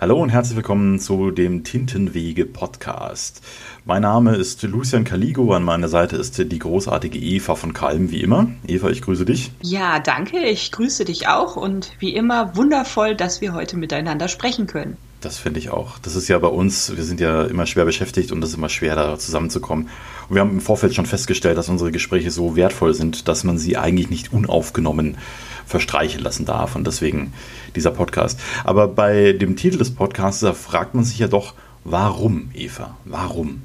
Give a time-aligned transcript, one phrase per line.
[0.00, 3.42] Hallo und herzlich willkommen zu dem Tintenwege Podcast.
[3.84, 8.22] Mein Name ist Lucian Caligo, an meiner Seite ist die großartige Eva von Kalm, wie
[8.22, 8.46] immer.
[8.64, 9.50] Eva, ich grüße dich.
[9.60, 14.68] Ja, danke, ich grüße dich auch und wie immer wundervoll, dass wir heute miteinander sprechen
[14.68, 14.96] können.
[15.20, 15.98] Das finde ich auch.
[15.98, 18.68] Das ist ja bei uns, wir sind ja immer schwer beschäftigt und es ist immer
[18.68, 19.88] schwer, da zusammenzukommen.
[20.28, 23.58] Und wir haben im Vorfeld schon festgestellt, dass unsere Gespräche so wertvoll sind, dass man
[23.58, 25.18] sie eigentlich nicht unaufgenommen
[25.66, 26.76] verstreichen lassen darf.
[26.76, 27.32] Und deswegen
[27.74, 28.38] dieser Podcast.
[28.62, 32.96] Aber bei dem Titel des Podcasts, da fragt man sich ja doch, warum, Eva?
[33.04, 33.62] Warum?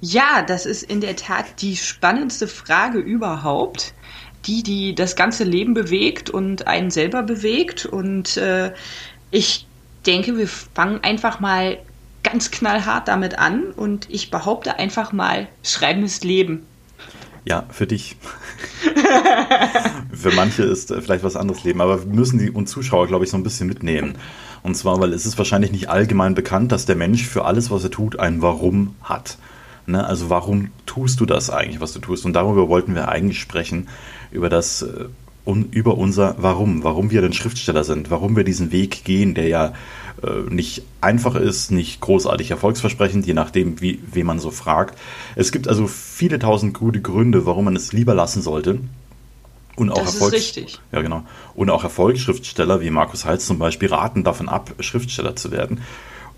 [0.00, 3.94] Ja, das ist in der Tat die spannendste Frage überhaupt
[4.46, 7.86] die, die das ganze Leben bewegt und einen selber bewegt.
[7.86, 8.72] Und äh,
[9.30, 9.66] ich
[10.04, 11.78] denke, wir fangen einfach mal
[12.22, 16.64] ganz knallhart damit an und ich behaupte einfach mal, Schreiben ist Leben.
[17.44, 18.16] Ja, für dich.
[20.12, 23.24] für manche ist äh, vielleicht was anderes Leben, aber wir müssen die und Zuschauer, glaube
[23.24, 24.14] ich, so ein bisschen mitnehmen.
[24.62, 27.84] Und zwar, weil es ist wahrscheinlich nicht allgemein bekannt, dass der Mensch für alles, was
[27.84, 29.36] er tut, ein Warum hat.
[29.86, 30.02] Ne?
[30.06, 32.24] Also warum tust du das eigentlich, was du tust?
[32.24, 33.88] Und darüber wollten wir eigentlich sprechen,
[34.30, 35.04] über das äh,
[35.44, 39.48] un, über unser Warum, warum wir denn Schriftsteller sind, warum wir diesen Weg gehen, der
[39.48, 39.72] ja
[40.22, 44.98] äh, nicht einfach ist, nicht großartig erfolgsversprechend, je nachdem, wie, wen man so fragt.
[45.36, 48.78] Es gibt also viele tausend gute Gründe, warum man es lieber lassen sollte.
[49.76, 50.80] Und auch, das Erfolgs ist richtig.
[50.92, 51.24] Ja, genau.
[51.54, 55.80] und auch Erfolgsschriftsteller wie Markus Heitz zum Beispiel raten davon ab, Schriftsteller zu werden.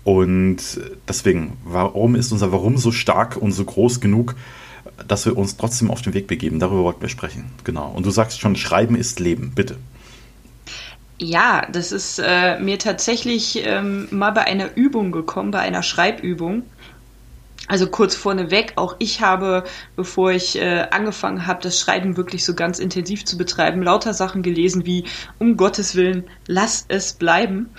[0.03, 4.35] Und deswegen, warum ist unser Warum so stark und so groß genug,
[5.07, 6.59] dass wir uns trotzdem auf den Weg begeben.
[6.59, 7.51] Darüber wollten wir sprechen.
[7.63, 7.91] Genau.
[7.95, 9.51] Und du sagst schon, Schreiben ist Leben.
[9.53, 9.77] Bitte.
[11.19, 16.63] Ja, das ist äh, mir tatsächlich ähm, mal bei einer Übung gekommen, bei einer Schreibübung.
[17.67, 19.63] Also kurz vorneweg, auch ich habe,
[19.95, 24.41] bevor ich äh, angefangen habe, das Schreiben wirklich so ganz intensiv zu betreiben, lauter Sachen
[24.41, 25.03] gelesen wie,
[25.37, 27.69] um Gottes Willen, lass es bleiben.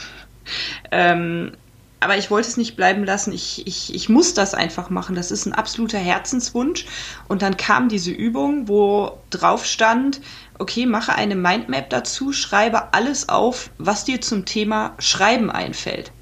[0.91, 1.53] Ähm,
[2.01, 3.33] aber ich wollte es nicht bleiben lassen.
[3.33, 5.17] Ich, ich, ich muss das einfach machen.
[5.17, 6.87] Das ist ein absoluter Herzenswunsch.
[7.27, 10.21] Und dann kam diese Übung, wo drauf stand,
[10.59, 16.13] okay, mache eine Mindmap dazu, schreibe alles auf, was dir zum Thema Schreiben einfällt.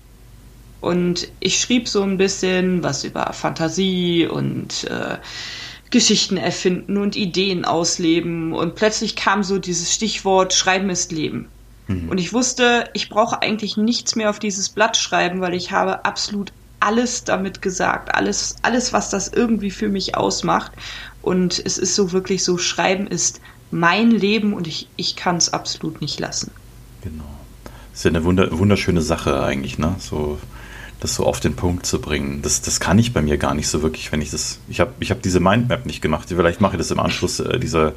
[0.81, 5.19] Und ich schrieb so ein bisschen was über Fantasie und äh,
[5.91, 8.53] Geschichten erfinden und Ideen ausleben.
[8.53, 11.49] Und plötzlich kam so dieses Stichwort Schreiben ist Leben.
[11.89, 12.09] Mhm.
[12.09, 16.05] Und ich wusste, ich brauche eigentlich nichts mehr auf dieses Blatt schreiben, weil ich habe
[16.05, 20.73] absolut alles damit gesagt, alles, alles, was das irgendwie für mich ausmacht.
[21.23, 25.53] Und es ist so wirklich so, Schreiben ist mein Leben und ich, ich kann es
[25.53, 26.51] absolut nicht lassen.
[27.03, 27.25] Genau.
[27.91, 29.97] Das ist ja eine wunder, wunderschöne Sache eigentlich, ne?
[29.99, 30.39] So,
[31.01, 32.43] das so auf den Punkt zu bringen.
[32.43, 34.61] Das, das kann ich bei mir gar nicht so wirklich, wenn ich das.
[34.69, 36.29] Ich habe ich hab diese Mindmap nicht gemacht.
[36.29, 37.93] Vielleicht mache ich das im Anschluss äh, dieser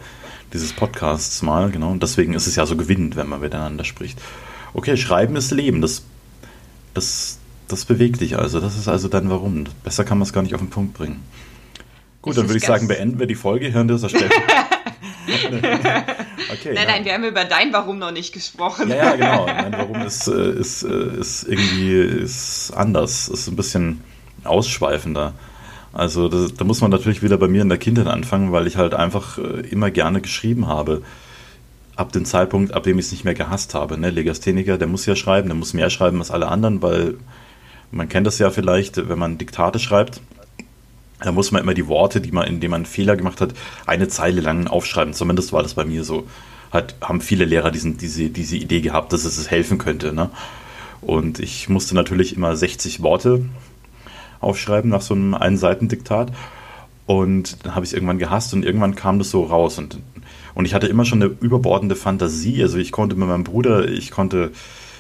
[0.54, 1.92] dieses Podcasts mal, genau.
[1.92, 4.20] Und deswegen ist es ja so gewinnend, wenn man miteinander spricht.
[4.74, 5.82] Okay, Schreiben ist Leben.
[5.82, 6.04] Das,
[6.94, 8.60] das, das bewegt dich also.
[8.60, 9.66] Das ist also dann Warum.
[9.84, 11.24] Besser kann man es gar nicht auf den Punkt bringen.
[12.22, 14.30] Gut, dann würde ich sagen, beenden wir die Folge hier an dieser Stelle.
[16.52, 18.90] okay, nein, nein, wir haben über dein Warum noch nicht gesprochen.
[18.90, 19.46] Ja, ja, genau.
[19.48, 24.04] Mein Warum ist, äh, ist, äh, ist irgendwie ist anders, ist ein bisschen
[24.44, 25.34] ausschweifender.
[25.94, 28.78] Also das, da muss man natürlich wieder bei mir in der Kindheit anfangen, weil ich
[28.78, 31.02] halt einfach äh, immer gerne geschrieben habe.
[31.96, 33.98] Ab dem Zeitpunkt, ab dem ich es nicht mehr gehasst habe.
[33.98, 34.10] Ne?
[34.10, 37.16] Legastheniker, der muss ja schreiben, der muss mehr schreiben als alle anderen, weil
[37.92, 40.22] man kennt das ja vielleicht, wenn man Diktate schreibt,
[41.22, 43.54] da muss man immer die Worte, die man, indem man einen Fehler gemacht hat,
[43.86, 45.14] eine Zeile lang aufschreiben.
[45.14, 46.28] Zumindest war das bei mir so.
[46.72, 50.14] Hat, haben viele Lehrer diesen, diese, diese Idee gehabt, dass es helfen könnte.
[50.14, 50.30] Ne?
[51.02, 53.44] Und ich musste natürlich immer 60 Worte
[54.40, 56.32] aufschreiben nach so einem Einseitendiktat.
[57.06, 59.80] Und dann habe ich es irgendwann gehasst und irgendwann kam das so raus.
[59.80, 60.00] Und,
[60.54, 62.62] und ich hatte immer schon eine überbordende Fantasie.
[62.62, 64.52] Also ich konnte mit meinem Bruder, ich konnte,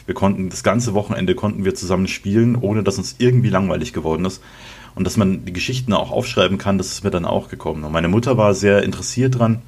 [0.08, 4.26] wir konnten das ganze Wochenende konnten wir zusammen spielen, ohne dass uns irgendwie langweilig geworden
[4.26, 4.42] ist.
[4.96, 7.84] Und dass man die Geschichten auch aufschreiben kann, das ist mir dann auch gekommen.
[7.84, 9.62] Und meine Mutter war sehr interessiert dran,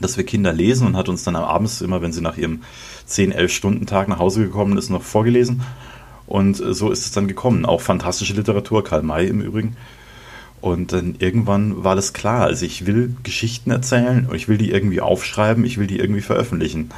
[0.00, 2.62] dass wir Kinder lesen und hat uns dann abends immer, wenn sie nach ihrem
[3.06, 5.60] 10, 11 Stunden Tag nach Hause gekommen ist, noch vorgelesen.
[6.32, 7.66] Und äh, so ist es dann gekommen.
[7.66, 9.76] Auch fantastische Literatur, Karl May im Übrigen.
[10.62, 12.44] Und dann irgendwann war das klar.
[12.44, 16.22] Also ich will Geschichten erzählen und ich will die irgendwie aufschreiben, ich will die irgendwie
[16.22, 16.88] veröffentlichen.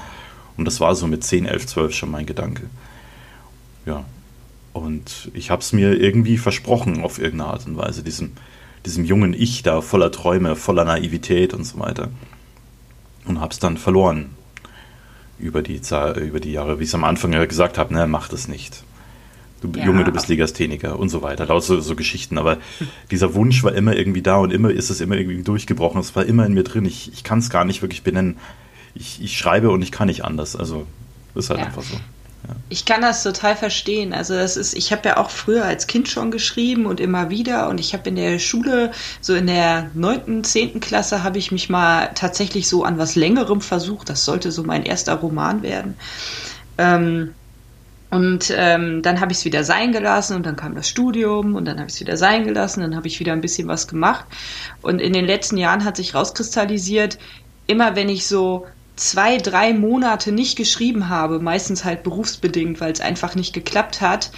[0.57, 2.63] Und das war so mit 10, 11, 12 schon mein Gedanke.
[3.87, 4.05] Ja.
[4.73, 8.35] Und ich habe es mir irgendwie versprochen auf irgendeine Art und Weise, diesem,
[8.87, 12.11] diesem jungen Ich da voller Träume, voller Naivität und so weiter.
[13.27, 14.31] Und habe es dann verloren
[15.41, 15.81] über die,
[16.21, 18.85] über die Jahre, wie ich es am Anfang ja gesagt habe, ne, mach das nicht
[19.65, 19.87] du ja.
[19.87, 21.47] Junge, du bist Legastheniker und so weiter.
[21.47, 22.39] Laut so, so Geschichten.
[22.39, 22.59] Aber
[23.11, 26.01] dieser Wunsch war immer irgendwie da und immer ist es immer irgendwie durchgebrochen.
[26.01, 26.85] Es war immer in mir drin.
[26.85, 28.37] Ich, ich kann es gar nicht wirklich benennen.
[28.95, 30.57] Ich, ich schreibe und ich kann nicht anders.
[30.57, 30.87] Also
[31.35, 31.67] ist halt ja.
[31.67, 31.97] einfach so.
[32.69, 34.13] Ich kann das total verstehen.
[34.13, 37.69] Also das ist, ich habe ja auch früher als Kind schon geschrieben und immer wieder
[37.69, 41.71] und ich habe in der Schule, so in der neunten, zehnten Klasse, habe ich mich
[41.71, 44.11] mal tatsächlich so an was Längerem versucht.
[44.11, 45.95] Das sollte so mein erster Roman werden.
[46.77, 47.35] Ähm,
[48.15, 51.65] und ähm, dann habe ich es wieder sein gelassen und dann kam das Studium und
[51.65, 54.25] dann habe ich es wieder sein gelassen, dann habe ich wieder ein bisschen was gemacht.
[54.83, 57.19] Und in den letzten Jahren hat sich rauskristallisiert,
[57.67, 63.01] immer wenn ich so zwei, drei Monate nicht geschrieben habe, meistens halt berufsbedingt, weil es
[63.01, 64.31] einfach nicht geklappt hat,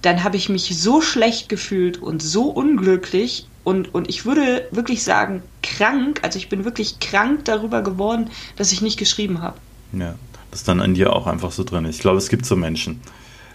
[0.00, 5.04] dann habe ich mich so schlecht gefühlt und so unglücklich und, und ich würde wirklich
[5.04, 9.58] sagen, krank, also ich bin wirklich krank darüber geworden, dass ich nicht geschrieben habe.
[9.92, 10.14] Ja,
[10.50, 11.84] das ist dann an dir auch einfach so drin.
[11.86, 13.00] Ich glaube, es gibt so Menschen.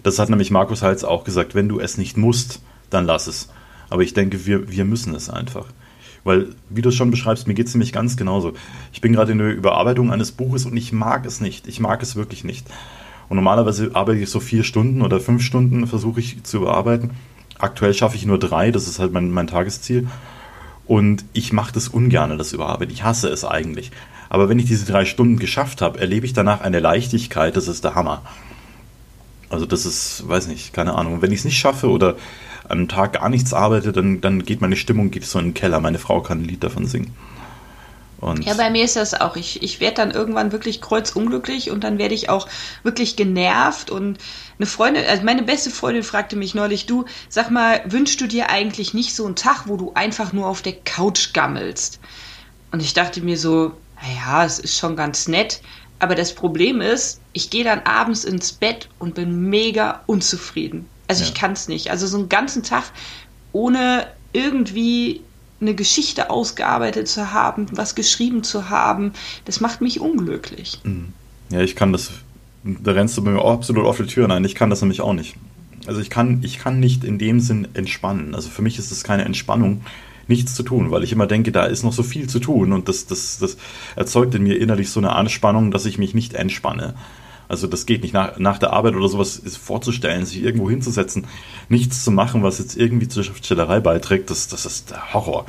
[0.04, 3.50] Das hat nämlich Markus Heitz auch gesagt, wenn du es nicht musst, dann lass es.
[3.90, 5.66] Aber ich denke, wir, wir müssen es einfach.
[6.24, 8.54] Weil, wie du es schon beschreibst, mir geht es nämlich ganz genauso.
[8.92, 11.68] Ich bin gerade in der Überarbeitung eines Buches und ich mag es nicht.
[11.68, 12.66] Ich mag es wirklich nicht.
[13.30, 17.12] Und normalerweise arbeite ich so vier Stunden oder fünf Stunden, versuche ich zu überarbeiten.
[17.58, 20.08] Aktuell schaffe ich nur drei, das ist halt mein, mein Tagesziel.
[20.86, 22.94] Und ich mache das ungern, das Überarbeiten.
[22.94, 23.92] Ich hasse es eigentlich.
[24.34, 27.84] Aber wenn ich diese drei Stunden geschafft habe, erlebe ich danach eine Leichtigkeit, das ist
[27.84, 28.24] der Hammer.
[29.52, 31.22] Also das ist, weiß nicht, keine Ahnung.
[31.22, 32.16] Wenn ich es nicht schaffe oder
[32.68, 35.80] einem Tag gar nichts arbeite, dann, dann geht meine Stimmung geht so in den Keller.
[35.82, 37.14] Meine Frau kann ein Lied davon singen.
[38.22, 39.36] Und ja, bei mir ist das auch.
[39.36, 42.48] Ich, ich werde dann irgendwann wirklich kreuzunglücklich und dann werde ich auch
[42.82, 43.92] wirklich genervt.
[43.92, 44.18] Und
[44.58, 48.50] eine Freundin, also meine beste Freundin fragte mich neulich, du, sag mal, wünschst du dir
[48.50, 52.00] eigentlich nicht so einen Tag, wo du einfach nur auf der Couch gammelst?
[52.72, 55.62] Und ich dachte mir so, naja, es ist schon ganz nett.
[56.00, 60.86] Aber das Problem ist, ich gehe dann abends ins Bett und bin mega unzufrieden.
[61.08, 61.30] Also ja.
[61.30, 61.92] ich kann es nicht.
[61.92, 62.84] Also so einen ganzen Tag
[63.54, 65.22] ohne irgendwie
[65.62, 69.14] eine Geschichte ausgearbeitet zu haben, was geschrieben zu haben,
[69.46, 70.82] das macht mich unglücklich.
[70.84, 71.14] Mhm.
[71.50, 72.12] Ja, ich kann das,
[72.64, 74.44] da rennst du mir auch absolut auf die Tür ein.
[74.44, 75.36] Ich kann das nämlich auch nicht.
[75.86, 78.36] Also ich kann, ich kann nicht in dem Sinn entspannen.
[78.36, 79.86] Also für mich ist es keine Entspannung,
[80.28, 82.88] nichts zu tun, weil ich immer denke, da ist noch so viel zu tun und
[82.88, 83.58] das, das, das
[83.96, 86.94] erzeugt in mir innerlich so eine Anspannung, dass ich mich nicht entspanne.
[87.50, 88.14] Also das geht nicht.
[88.14, 91.28] Nach, nach der Arbeit oder sowas ist vorzustellen, sich irgendwo hinzusetzen,
[91.70, 95.46] nichts zu machen, was jetzt irgendwie zur Schriftstellerei beiträgt, das, das ist der Horror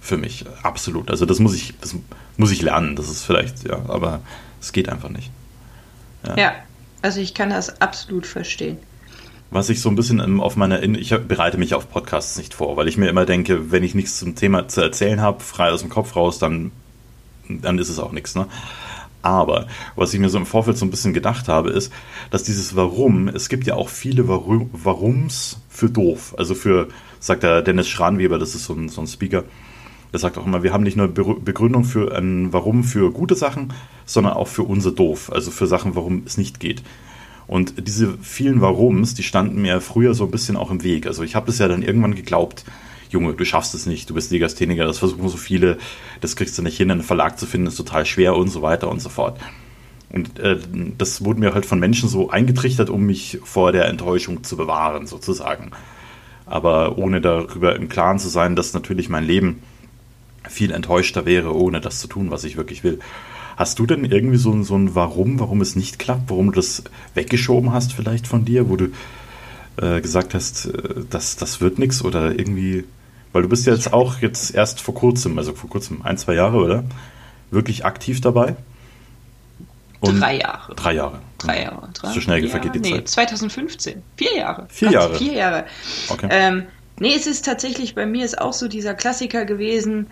[0.00, 0.44] für mich.
[0.62, 1.10] Absolut.
[1.10, 1.96] Also das muss ich, das
[2.36, 2.94] muss ich lernen.
[2.94, 4.20] Das ist vielleicht, ja, aber
[4.60, 5.30] es geht einfach nicht.
[6.26, 6.36] Ja.
[6.36, 6.52] ja,
[7.02, 8.78] also ich kann das absolut verstehen.
[9.52, 12.86] Was ich so ein bisschen auf meiner, ich bereite mich auf Podcasts nicht vor, weil
[12.86, 15.90] ich mir immer denke, wenn ich nichts zum Thema zu erzählen habe, frei aus dem
[15.90, 16.70] Kopf raus, dann,
[17.48, 18.36] dann ist es auch nichts.
[18.36, 18.46] Ne?
[19.22, 19.66] Aber
[19.96, 21.92] was ich mir so im Vorfeld so ein bisschen gedacht habe, ist,
[22.30, 26.34] dass dieses Warum, es gibt ja auch viele Warum, Warums für doof.
[26.38, 26.88] Also für,
[27.18, 29.44] sagt der Dennis Schranweber, das ist so ein, so ein Speaker,
[30.12, 33.72] der sagt auch immer, wir haben nicht nur Begründung für ein Warum für gute Sachen,
[34.06, 36.82] sondern auch für unser Doof, also für Sachen, warum es nicht geht.
[37.50, 41.08] Und diese vielen Warums, die standen mir früher so ein bisschen auch im Weg.
[41.08, 42.64] Also ich habe das ja dann irgendwann geglaubt,
[43.08, 45.76] Junge, du schaffst es nicht, du bist Legastheniker, das versuchen so viele,
[46.20, 48.88] das kriegst du nicht hin, einen Verlag zu finden, ist total schwer und so weiter
[48.88, 49.40] und so fort.
[50.12, 50.60] Und äh,
[50.96, 55.08] das wurde mir halt von Menschen so eingetrichtert, um mich vor der Enttäuschung zu bewahren,
[55.08, 55.72] sozusagen.
[56.46, 59.60] Aber ohne darüber im Klaren zu sein, dass natürlich mein Leben
[60.48, 63.00] viel enttäuschter wäre, ohne das zu tun, was ich wirklich will.
[63.60, 66.82] Hast du denn irgendwie so, so ein Warum, warum es nicht klappt, warum du das
[67.14, 68.86] weggeschoben hast vielleicht von dir, wo du
[69.76, 72.84] äh, gesagt hast, äh, das, das wird nichts oder irgendwie
[73.32, 76.56] weil du bist jetzt auch jetzt erst vor kurzem, also vor kurzem, ein, zwei Jahre,
[76.58, 76.84] oder?
[77.50, 78.56] Wirklich aktiv dabei?
[80.00, 80.74] Und drei Jahre.
[80.74, 81.20] Drei Jahre.
[81.38, 81.88] Drei Jahre.
[81.92, 83.08] Drei, so schnell vergeht die nee, Zeit.
[83.08, 84.02] 2015.
[84.16, 84.66] Vier Jahre.
[84.68, 85.14] Vier Gott, Jahre.
[85.16, 85.66] Vier Jahre.
[86.08, 86.28] Okay.
[86.30, 86.66] Ähm,
[86.98, 90.06] nee, es ist tatsächlich bei mir ist auch so dieser Klassiker gewesen,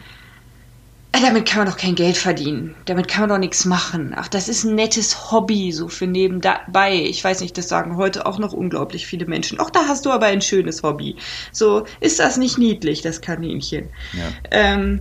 [1.12, 2.74] damit kann man doch kein Geld verdienen.
[2.84, 4.12] Damit kann man doch nichts machen.
[4.14, 6.94] Ach, das ist ein nettes Hobby, so für nebenbei.
[6.94, 9.58] Ich weiß nicht, das sagen heute auch noch unglaublich viele Menschen.
[9.60, 11.16] Ach, da hast du aber ein schönes Hobby.
[11.50, 13.88] So, ist das nicht niedlich, das Kaninchen?
[14.12, 14.22] Ja.
[14.50, 15.00] Ähm,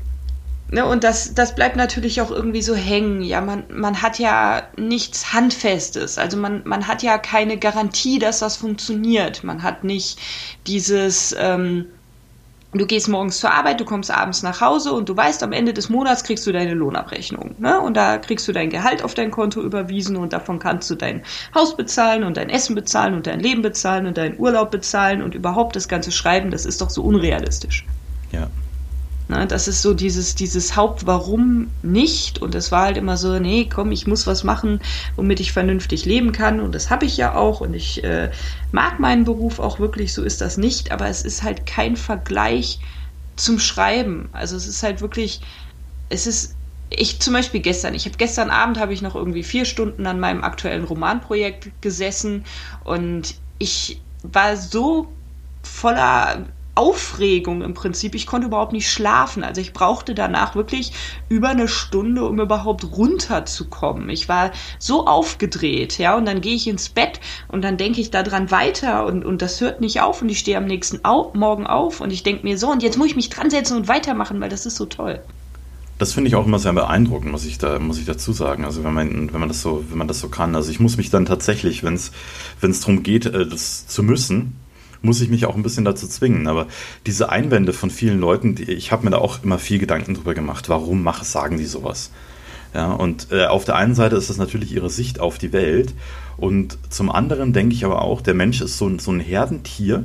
[0.71, 3.21] ne, und das, das bleibt natürlich auch irgendwie so hängen.
[3.21, 6.17] Ja, man, man hat ja nichts Handfestes.
[6.17, 9.43] Also man, man hat ja keine Garantie, dass das funktioniert.
[9.43, 10.17] Man hat nicht
[10.65, 11.87] dieses, ähm,
[12.73, 15.73] Du gehst morgens zur Arbeit, du kommst abends nach Hause und du weißt, am Ende
[15.73, 17.55] des Monats kriegst du deine Lohnabrechnung.
[17.59, 17.79] Ne?
[17.79, 21.23] Und da kriegst du dein Gehalt auf dein Konto überwiesen und davon kannst du dein
[21.55, 25.33] Haus bezahlen und dein Essen bezahlen und dein Leben bezahlen und deinen Urlaub bezahlen und
[25.33, 27.85] überhaupt das ganze Schreiben, das ist doch so unrealistisch.
[28.31, 28.49] Ja.
[29.29, 32.39] Ne, das ist so dieses, dieses Hauptwarum nicht.
[32.41, 34.79] Und es war halt immer so, nee, komm, ich muss was machen,
[35.17, 36.61] womit ich vernünftig leben kann.
[36.61, 37.59] Und das habe ich ja auch.
[37.59, 38.31] Und ich äh,
[38.71, 40.91] mag meinen Beruf auch wirklich, so ist das nicht.
[40.91, 42.79] Aber es ist halt kein Vergleich
[43.35, 44.29] zum Schreiben.
[44.31, 45.41] Also es ist halt wirklich,
[46.09, 46.55] es ist
[46.89, 50.19] ich zum Beispiel gestern, ich habe gestern Abend habe ich noch irgendwie vier Stunden an
[50.21, 52.45] meinem aktuellen Romanprojekt gesessen
[52.85, 55.09] und ich war so
[55.63, 56.45] voller
[56.77, 58.13] Aufregung im Prinzip.
[58.13, 59.43] Ich konnte überhaupt nicht schlafen.
[59.43, 60.93] Also ich brauchte danach wirklich
[61.27, 64.09] über eine Stunde, um überhaupt runterzukommen.
[64.09, 68.11] Ich war so aufgedreht, ja, und dann gehe ich ins Bett und dann denke ich
[68.11, 71.65] daran weiter und, und das hört nicht auf und ich stehe am nächsten Au Morgen
[71.65, 74.39] auf und ich denke mir so, und jetzt muss ich mich dran setzen und weitermachen,
[74.39, 75.19] weil das ist so toll.
[75.97, 78.65] Das finde ich auch immer sehr beeindruckend, muss ich da, muss ich dazu sagen.
[78.65, 80.55] Also wenn man, wenn man das so, wenn man das so kann.
[80.55, 82.11] Also ich muss mich dann tatsächlich, wenn es,
[82.61, 84.55] darum geht, äh, das zu müssen,
[85.01, 86.47] muss ich mich auch ein bisschen dazu zwingen.
[86.47, 86.67] Aber
[87.05, 90.33] diese Einwände von vielen Leuten, die, ich habe mir da auch immer viel Gedanken drüber
[90.33, 90.69] gemacht.
[90.69, 92.11] Warum mach, sagen die sowas?
[92.73, 95.93] Ja, und äh, auf der einen Seite ist das natürlich ihre Sicht auf die Welt.
[96.37, 100.03] Und zum anderen denke ich aber auch, der Mensch ist so, so ein Herdentier.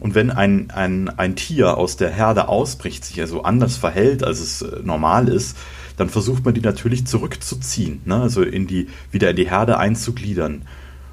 [0.00, 4.40] Und wenn ein, ein, ein Tier aus der Herde ausbricht, sich also anders verhält, als
[4.40, 5.56] es äh, normal ist,
[5.96, 8.22] dann versucht man die natürlich zurückzuziehen, ne?
[8.22, 10.62] also in die, wieder in die Herde einzugliedern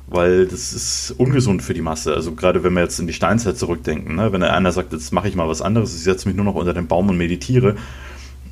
[0.08, 2.14] weil das ist ungesund für die Masse.
[2.14, 4.32] Also gerade wenn wir jetzt in die Steinzeit zurückdenken, ne?
[4.32, 6.74] wenn einer sagt, jetzt mache ich mal was anderes, ich setze mich nur noch unter
[6.74, 7.76] den Baum und meditiere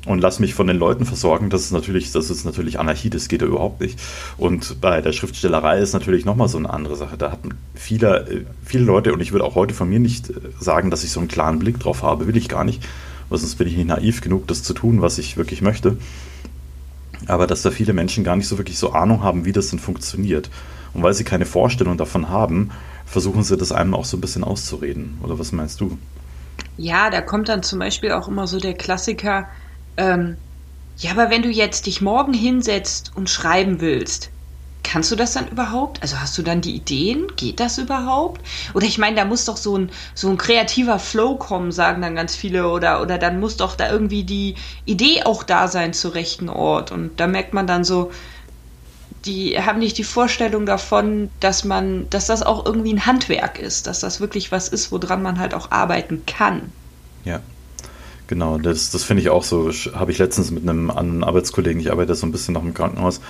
[0.06, 3.28] und lass mich von den Leuten versorgen, das ist natürlich, das ist natürlich Anarchie, das
[3.28, 3.98] geht ja überhaupt nicht.
[4.36, 7.16] Und bei der Schriftstellerei ist natürlich nochmal so eine andere Sache.
[7.16, 10.90] Da hatten viele, viele Leute, und ich würde auch heute von mir nicht äh, sagen,
[10.90, 12.82] dass ich so einen klaren Blick drauf habe, will ich gar nicht,
[13.28, 15.96] weil sonst bin ich nicht naiv genug, das zu tun, was ich wirklich möchte.
[17.26, 19.78] Aber dass da viele Menschen gar nicht so wirklich so Ahnung haben, wie das denn
[19.78, 20.50] funktioniert.
[20.94, 22.70] Und weil sie keine Vorstellung davon haben,
[23.04, 25.18] versuchen sie das einem auch so ein bisschen auszureden.
[25.22, 25.98] Oder was meinst du?
[26.76, 29.48] Ja, da kommt dann zum Beispiel auch immer so der Klassiker,
[29.96, 30.36] ähm,
[30.96, 34.30] ja, aber wenn du jetzt dich morgen hinsetzt und schreiben willst,
[34.84, 36.00] kannst du das dann überhaupt?
[36.02, 37.26] Also hast du dann die Ideen?
[37.36, 38.40] Geht das überhaupt?
[38.74, 42.14] Oder ich meine, da muss doch so ein, so ein kreativer Flow kommen, sagen dann
[42.14, 42.68] ganz viele.
[42.70, 46.92] Oder, oder dann muss doch da irgendwie die Idee auch da sein zur rechten Ort.
[46.92, 48.12] Und da merkt man dann so,
[49.24, 53.86] die haben nicht die Vorstellung davon, dass man, dass das auch irgendwie ein Handwerk ist,
[53.86, 56.72] dass das wirklich was ist, woran man halt auch arbeiten kann.
[57.24, 57.40] Ja.
[58.26, 59.70] Genau, das, das finde ich auch so.
[59.94, 63.20] Habe ich letztens mit einem anderen Arbeitskollegen, ich arbeite so ein bisschen noch im Krankenhaus,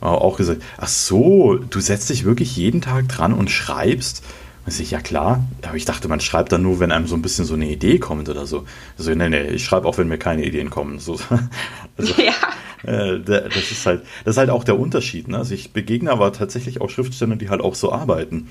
[0.00, 4.24] auch gesagt: Ach so, du setzt dich wirklich jeden Tag dran und schreibst?
[4.66, 7.22] Und ich, ja klar, aber ich dachte, man schreibt dann nur, wenn einem so ein
[7.22, 8.64] bisschen so eine Idee kommt oder so.
[8.98, 10.98] Also, nee, nee, ich schreibe auch, wenn mir keine Ideen kommen.
[10.98, 11.18] So,
[11.96, 12.34] also, ja.
[12.82, 15.28] Äh, das ist halt, das ist halt auch der Unterschied.
[15.28, 15.38] Ne?
[15.38, 18.48] Also ich begegne aber tatsächlich auch Schriftsteller, die halt auch so arbeiten.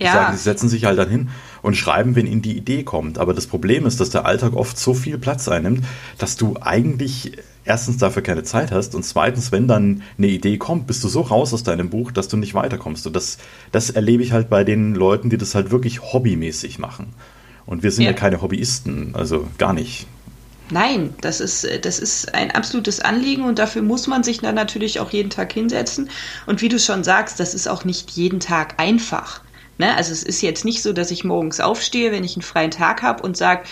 [0.00, 0.12] Die ja.
[0.12, 1.28] sagen, sie setzen sich halt dann hin
[1.62, 3.18] und schreiben, wenn ihnen die Idee kommt.
[3.18, 5.84] Aber das Problem ist, dass der Alltag oft so viel Platz einnimmt,
[6.18, 7.32] dass du eigentlich
[7.68, 11.20] erstens dafür keine Zeit hast und zweitens, wenn dann eine Idee kommt, bist du so
[11.20, 13.06] raus aus deinem Buch, dass du nicht weiterkommst.
[13.06, 13.38] Und das,
[13.70, 17.14] das erlebe ich halt bei den Leuten, die das halt wirklich hobbymäßig machen.
[17.66, 20.06] Und wir sind ja, ja keine Hobbyisten, also gar nicht.
[20.70, 25.00] Nein, das ist, das ist ein absolutes Anliegen und dafür muss man sich dann natürlich
[25.00, 26.10] auch jeden Tag hinsetzen.
[26.46, 29.42] Und wie du schon sagst, das ist auch nicht jeden Tag einfach.
[29.78, 29.94] Ne?
[29.96, 33.02] Also es ist jetzt nicht so, dass ich morgens aufstehe, wenn ich einen freien Tag
[33.02, 33.62] habe und sage,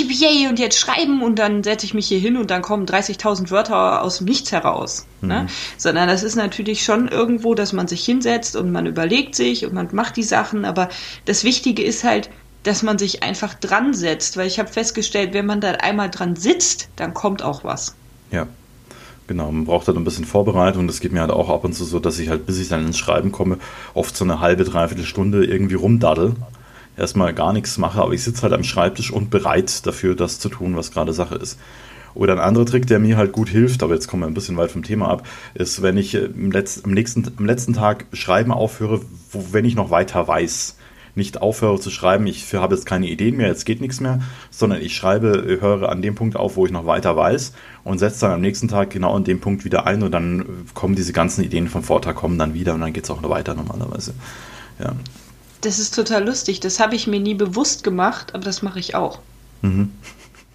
[0.00, 3.50] yay, und jetzt schreiben und dann setze ich mich hier hin und dann kommen 30.000
[3.50, 5.06] Wörter aus dem Nichts heraus.
[5.20, 5.26] Ne?
[5.26, 5.28] Mhm.
[5.28, 5.46] Ne?
[5.76, 9.74] Sondern das ist natürlich schon irgendwo, dass man sich hinsetzt und man überlegt sich und
[9.74, 10.64] man macht die Sachen.
[10.64, 10.88] Aber
[11.26, 12.30] das Wichtige ist halt,
[12.62, 16.36] dass man sich einfach dran setzt, weil ich habe festgestellt, wenn man da einmal dran
[16.36, 17.94] sitzt, dann kommt auch was.
[18.30, 18.46] Ja,
[19.26, 19.50] genau.
[19.50, 20.86] Man braucht halt ein bisschen Vorbereitung.
[20.86, 22.86] Das geht mir halt auch ab und zu so, dass ich halt, bis ich dann
[22.86, 23.58] ins Schreiben komme,
[23.94, 26.34] oft so eine halbe, dreiviertel Stunde irgendwie rumdaddel.
[26.96, 30.48] Erstmal gar nichts mache, aber ich sitze halt am Schreibtisch und bereit dafür, das zu
[30.48, 31.58] tun, was gerade Sache ist.
[32.14, 34.58] Oder ein anderer Trick, der mir halt gut hilft, aber jetzt kommen wir ein bisschen
[34.58, 38.52] weit vom Thema ab, ist, wenn ich im letzten, am, nächsten, am letzten Tag Schreiben
[38.52, 40.76] aufhöre, wo, wenn ich noch weiter weiß
[41.14, 44.20] nicht aufhöre zu schreiben, ich habe jetzt keine Ideen mehr, jetzt geht nichts mehr,
[44.50, 47.52] sondern ich schreibe, höre an dem Punkt auf, wo ich noch weiter weiß
[47.84, 50.94] und setze dann am nächsten Tag genau an dem Punkt wieder ein und dann kommen
[50.94, 53.54] diese ganzen Ideen vom Vortag kommen dann wieder und dann geht es auch noch weiter
[53.54, 54.14] normalerweise.
[54.78, 54.94] Ja.
[55.62, 56.60] Das ist total lustig.
[56.60, 59.20] Das habe ich mir nie bewusst gemacht, aber das mache ich auch.
[59.62, 59.90] Mhm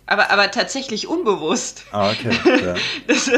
[0.08, 1.84] aber, aber tatsächlich unbewusst.
[1.92, 2.32] Ah, okay.
[2.46, 2.76] Ja.
[3.08, 3.30] Das,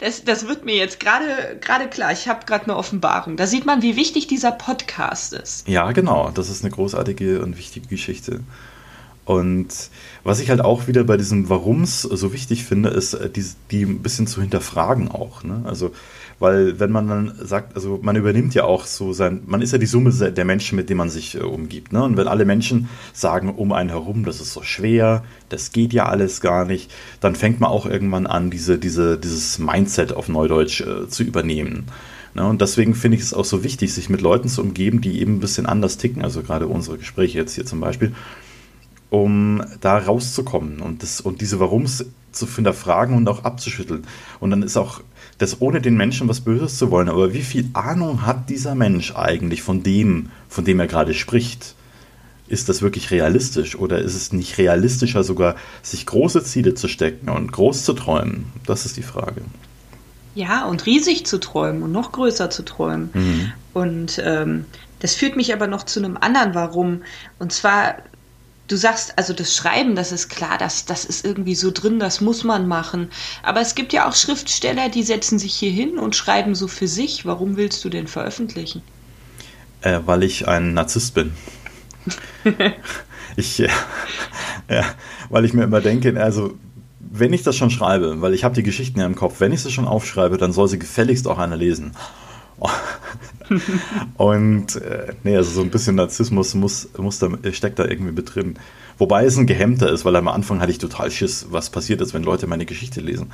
[0.00, 2.12] das, das wird mir jetzt gerade gerade klar.
[2.12, 3.36] Ich habe gerade eine Offenbarung.
[3.36, 5.66] Da sieht man, wie wichtig dieser Podcast ist.
[5.66, 6.30] Ja, genau.
[6.30, 8.40] Das ist eine großartige und wichtige Geschichte.
[9.24, 9.68] Und
[10.24, 13.82] was ich halt auch wieder bei diesem Warums so wichtig finde, ist, äh, die, die
[13.82, 15.42] ein bisschen zu hinterfragen auch.
[15.42, 15.62] Ne?
[15.66, 15.92] Also
[16.38, 19.78] weil wenn man dann sagt, also man übernimmt ja auch so sein, man ist ja
[19.78, 21.92] die Summe der Menschen, mit denen man sich äh, umgibt.
[21.92, 22.02] Ne?
[22.02, 26.06] Und wenn alle Menschen sagen um einen herum, das ist so schwer, das geht ja
[26.06, 26.90] alles gar nicht,
[27.20, 31.86] dann fängt man auch irgendwann an, diese, diese, dieses Mindset auf Neudeutsch äh, zu übernehmen.
[32.34, 32.46] Ne?
[32.46, 35.36] Und deswegen finde ich es auch so wichtig, sich mit Leuten zu umgeben, die eben
[35.36, 36.22] ein bisschen anders ticken.
[36.22, 38.14] Also gerade unsere Gespräche jetzt hier zum Beispiel
[39.10, 44.06] um da rauszukommen und, das, und diese Warums zu hinterfragen und auch abzuschütteln.
[44.38, 45.00] Und dann ist auch
[45.38, 47.08] das ohne den Menschen was Böses zu wollen.
[47.08, 51.74] Aber wie viel Ahnung hat dieser Mensch eigentlich von dem, von dem er gerade spricht?
[52.48, 57.28] Ist das wirklich realistisch oder ist es nicht realistischer sogar, sich große Ziele zu stecken
[57.28, 58.46] und groß zu träumen?
[58.66, 59.42] Das ist die Frage.
[60.34, 63.10] Ja, und riesig zu träumen und noch größer zu träumen.
[63.12, 63.52] Mhm.
[63.74, 64.64] Und ähm,
[65.00, 67.02] das führt mich aber noch zu einem anderen Warum.
[67.38, 67.96] Und zwar
[68.68, 72.20] du sagst, also das Schreiben, das ist klar, das, das ist irgendwie so drin, das
[72.20, 73.08] muss man machen.
[73.42, 76.86] Aber es gibt ja auch Schriftsteller, die setzen sich hier hin und schreiben so für
[76.86, 77.24] sich.
[77.24, 78.82] Warum willst du denn veröffentlichen?
[79.80, 81.32] Äh, weil ich ein Narzisst bin.
[83.36, 83.68] ich, äh,
[84.68, 84.84] ja,
[85.30, 86.54] weil ich mir immer denke, also
[87.10, 89.62] wenn ich das schon schreibe, weil ich habe die Geschichten ja im Kopf, wenn ich
[89.62, 91.92] sie schon aufschreibe, dann soll sie gefälligst auch einer lesen.
[94.16, 98.34] und äh, nee, also so ein bisschen Narzissmus muss, muss da, steckt da irgendwie mit
[98.34, 98.58] drin.
[98.98, 102.14] Wobei es ein gehemmter ist, weil am Anfang hatte ich total Schiss, was passiert ist,
[102.14, 103.30] wenn Leute meine Geschichte lesen.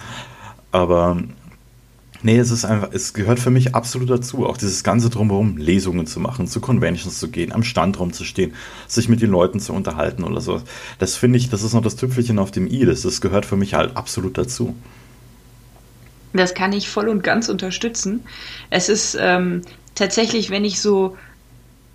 [0.73, 1.17] Aber
[2.23, 6.07] nee, es ist einfach, es gehört für mich absolut dazu, auch dieses ganze drumherum, Lesungen
[6.07, 8.53] zu machen, zu Conventions zu gehen, am Stand rumzustehen,
[8.87, 10.61] sich mit den Leuten zu unterhalten oder so.
[10.99, 13.57] Das finde ich, das ist noch das Tüpfelchen auf dem i, das, das gehört für
[13.57, 14.75] mich halt absolut dazu.
[16.35, 18.27] Das kann ich voll und ganz unterstützen.
[18.69, 19.63] Es ist ähm,
[19.95, 21.17] tatsächlich, wenn ich so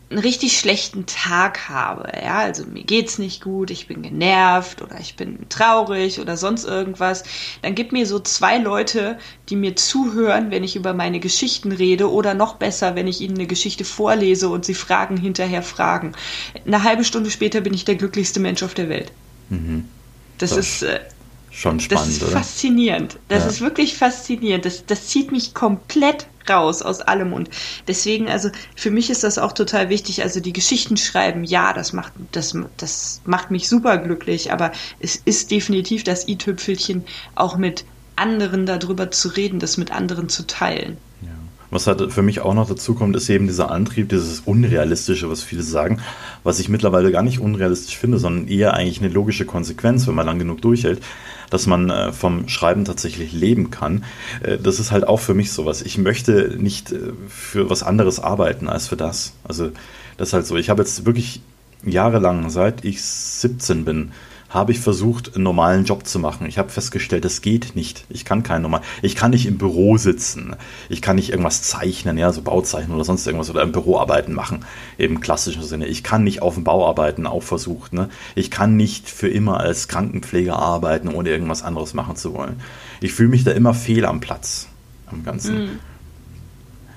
[0.10, 5.00] einen richtig schlechten Tag habe, ja, also mir geht's nicht gut, ich bin genervt oder
[5.00, 7.24] ich bin traurig oder sonst irgendwas,
[7.62, 9.20] dann gibt mir so zwei Leute,
[9.50, 13.36] die mir zuhören, wenn ich über meine Geschichten rede oder noch besser, wenn ich ihnen
[13.36, 16.14] eine Geschichte vorlese und sie Fragen hinterher fragen.
[16.66, 19.12] Eine halbe Stunde später bin ich der glücklichste Mensch auf der Welt.
[19.50, 19.86] Mhm.
[20.40, 21.02] Das, das ist äh,
[21.60, 22.32] schon spannend, Das ist oder?
[22.32, 23.20] faszinierend.
[23.28, 23.50] Das ja.
[23.50, 24.66] ist wirklich faszinierend.
[24.66, 27.50] Das, das zieht mich komplett raus aus allem und
[27.88, 30.24] deswegen, also für mich ist das auch total wichtig.
[30.24, 35.18] Also die Geschichten schreiben, ja, das macht, das, das macht mich super glücklich, aber es
[35.18, 37.04] ist definitiv das i-Tüpfelchen,
[37.36, 37.86] auch mit
[38.16, 40.98] anderen darüber zu reden, das mit anderen zu teilen.
[41.22, 41.30] Ja.
[41.72, 45.44] Was halt für mich auch noch dazu kommt, ist eben dieser Antrieb, dieses Unrealistische, was
[45.44, 46.02] viele sagen,
[46.44, 50.26] was ich mittlerweile gar nicht unrealistisch finde, sondern eher eigentlich eine logische Konsequenz, wenn man
[50.26, 51.02] lang genug durchhält
[51.50, 54.04] dass man äh, vom Schreiben tatsächlich leben kann.
[54.44, 55.82] Äh, das ist halt auch für mich sowas.
[55.82, 59.34] Ich möchte nicht äh, für was anderes arbeiten als für das.
[59.44, 59.72] Also
[60.18, 60.58] das ist halt so.
[60.58, 61.42] Ich habe jetzt wirklich
[61.84, 64.12] jahrelang, seit ich 17 bin,
[64.50, 66.48] habe ich versucht, einen normalen Job zu machen.
[66.48, 68.06] Ich habe festgestellt, das geht nicht.
[68.10, 68.84] Ich kann keinen normalen.
[69.04, 70.56] Ich kann nicht im Büro sitzen.
[70.90, 74.66] Ich kann nicht irgendwas zeichnen, ja, so Bauzeichnen oder sonst irgendwas oder im Büroarbeiten machen,
[74.98, 75.86] im klassischen Sinne.
[75.86, 77.94] Ich kann nicht auf dem Bau arbeiten, auch versucht.
[77.94, 78.10] Ne?
[78.34, 82.60] Ich kann nicht für immer als Krankenpfleger arbeiten, ohne irgendwas anderes machen zu wollen.
[83.02, 84.68] Ich fühle mich da immer fehl am Platz
[85.12, 85.66] am Ganzen.
[85.66, 85.80] Mm.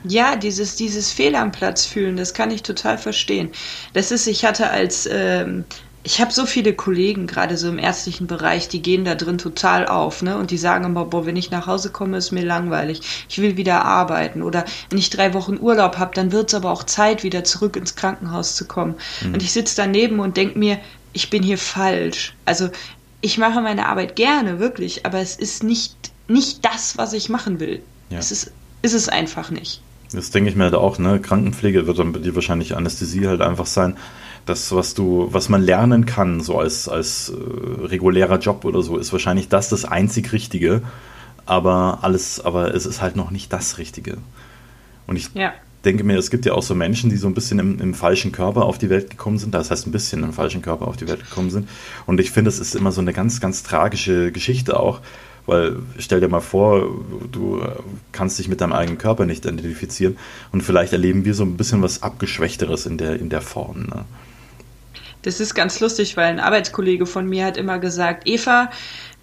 [0.05, 3.51] Ja, dieses, dieses Fehl am Platz fühlen, das kann ich total verstehen.
[3.93, 5.65] Das ist, ich hatte als ähm,
[6.05, 9.87] ich habe so viele Kollegen, gerade so im ärztlichen Bereich, die gehen da drin total
[9.87, 10.37] auf, ne?
[10.37, 13.01] Und die sagen immer, boah, wenn ich nach Hause komme, ist mir langweilig.
[13.29, 14.43] Ich will wieder arbeiten.
[14.43, 17.77] Oder wenn ich drei Wochen Urlaub habe, dann wird es aber auch Zeit, wieder zurück
[17.77, 18.97] ins Krankenhaus zu kommen.
[19.23, 19.35] Mhm.
[19.35, 20.81] Und ich sitze daneben und denke mir,
[21.13, 22.35] ich bin hier falsch.
[22.47, 22.71] Also
[23.21, 25.95] ich mache meine Arbeit gerne, wirklich, aber es ist nicht,
[26.27, 27.81] nicht das, was ich machen will.
[28.11, 28.19] Ja.
[28.19, 28.51] Es ist,
[28.83, 29.81] ist es einfach nicht.
[30.13, 31.21] Das denke ich mir halt auch, ne?
[31.21, 33.97] Krankenpflege wird dann bei dir wahrscheinlich Anästhesie halt einfach sein
[34.47, 38.99] das, was du, was man lernen kann, so als, als äh, regulärer Job oder so,
[38.99, 40.83] ist wahrscheinlich das das einzig Richtige.
[41.45, 44.19] Aber alles, aber es ist halt noch nicht das Richtige.
[45.07, 45.53] Und ich ja.
[45.85, 48.33] denke mir, es gibt ja auch so Menschen, die so ein bisschen im, im, falschen
[48.33, 49.53] Körper auf die Welt gekommen sind.
[49.53, 51.69] Das heißt, ein bisschen im falschen Körper auf die Welt gekommen sind.
[52.07, 55.01] Und ich finde, es ist immer so eine ganz, ganz tragische Geschichte auch.
[55.45, 56.87] Weil stell dir mal vor,
[57.33, 57.61] du
[58.13, 60.17] kannst dich mit deinem eigenen Körper nicht identifizieren
[60.53, 63.87] und vielleicht erleben wir so ein bisschen was Abgeschwächteres in der, in der Form.
[63.87, 64.05] Ne?
[65.23, 68.71] Das ist ganz lustig, weil ein Arbeitskollege von mir hat immer gesagt, Eva,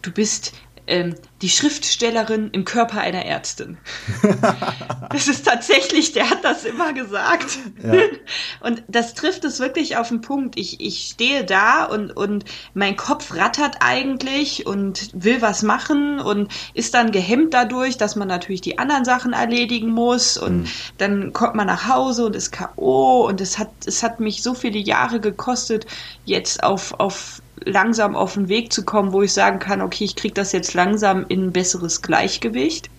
[0.01, 0.53] du bist
[0.89, 3.77] ähm, die Schriftstellerin im Körper einer Ärztin.
[5.09, 7.59] das ist tatsächlich, der hat das immer gesagt.
[7.81, 7.93] Ja.
[8.59, 10.59] Und das trifft es wirklich auf den Punkt.
[10.59, 16.51] Ich, ich stehe da und, und mein Kopf rattert eigentlich und will was machen und
[16.73, 20.67] ist dann gehemmt dadurch, dass man natürlich die anderen Sachen erledigen muss und mhm.
[20.97, 23.25] dann kommt man nach Hause und ist K.O.
[23.27, 25.85] und es hat, es hat mich so viele Jahre gekostet,
[26.25, 30.15] jetzt auf, auf langsam auf den Weg zu kommen, wo ich sagen kann, okay, ich
[30.15, 32.89] kriege das jetzt langsam in ein besseres Gleichgewicht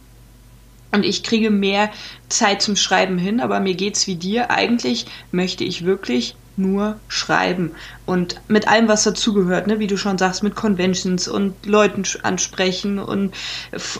[0.92, 1.90] und ich kriege mehr
[2.28, 4.50] Zeit zum Schreiben hin, aber mir geht's wie dir.
[4.50, 7.72] Eigentlich möchte ich wirklich nur schreiben.
[8.06, 9.78] Und mit allem, was dazugehört, ne?
[9.78, 13.34] wie du schon sagst, mit Conventions und Leuten ansprechen und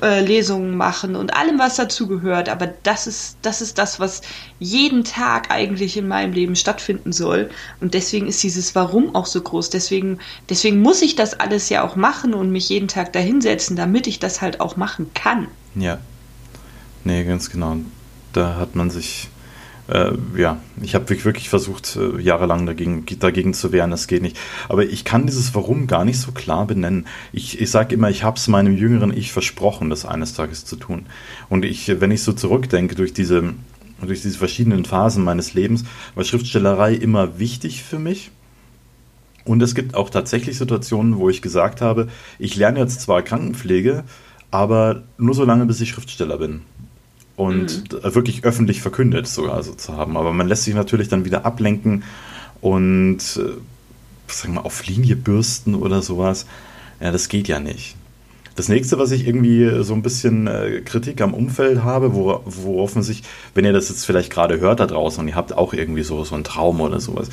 [0.03, 2.49] äh, Lesungen machen und allem, was dazugehört.
[2.49, 4.23] Aber das ist, das ist das, was
[4.59, 7.51] jeden Tag eigentlich in meinem Leben stattfinden soll.
[7.81, 9.71] Und deswegen ist dieses Warum auch so groß.
[9.71, 10.19] Deswegen,
[10.49, 14.19] deswegen muss ich das alles ja auch machen und mich jeden Tag dahinsetzen, damit ich
[14.19, 15.49] das halt auch machen kann.
[15.75, 15.99] Ja.
[17.05, 17.77] Nee, ganz genau.
[18.33, 19.29] Da hat man sich
[19.91, 24.39] äh, ja, ich habe wirklich versucht, äh, jahrelang dagegen, dagegen zu wehren, das geht nicht.
[24.69, 27.07] Aber ich kann dieses Warum gar nicht so klar benennen.
[27.33, 30.77] Ich, ich sage immer, ich habe es meinem jüngeren Ich versprochen, das eines Tages zu
[30.77, 31.07] tun.
[31.49, 33.55] Und ich, wenn ich so zurückdenke durch diese,
[34.01, 38.31] durch diese verschiedenen Phasen meines Lebens, war Schriftstellerei immer wichtig für mich.
[39.45, 44.05] Und es gibt auch tatsächlich Situationen, wo ich gesagt habe, ich lerne jetzt zwar Krankenpflege,
[44.53, 46.63] aber nur so lange, bis ich Schriftsteller bin
[47.41, 48.15] und mhm.
[48.15, 50.19] wirklich öffentlich verkündet sogar so zu haben.
[50.19, 52.05] Aber man lässt sich natürlich dann wieder ablenken
[52.61, 56.45] und äh, sagen wir auf Linie bürsten oder sowas.
[57.01, 57.97] Ja, das geht ja nicht.
[58.57, 62.95] Das nächste, was ich irgendwie so ein bisschen äh, Kritik am Umfeld habe, wo, worauf
[62.95, 63.23] man sich,
[63.55, 66.23] wenn ihr das jetzt vielleicht gerade hört da draußen und ihr habt auch irgendwie so,
[66.25, 67.31] so einen Traum oder sowas,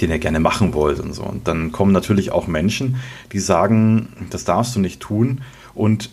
[0.00, 1.24] den ihr gerne machen wollt und so.
[1.24, 2.96] Und dann kommen natürlich auch Menschen,
[3.32, 5.42] die sagen, das darfst du nicht tun.
[5.74, 6.08] Und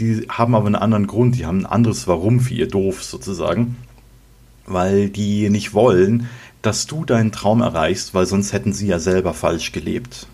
[0.00, 3.76] die haben aber einen anderen Grund, die haben ein anderes Warum für ihr Doof sozusagen,
[4.66, 6.28] weil die nicht wollen,
[6.62, 10.26] dass du deinen Traum erreichst, weil sonst hätten sie ja selber falsch gelebt.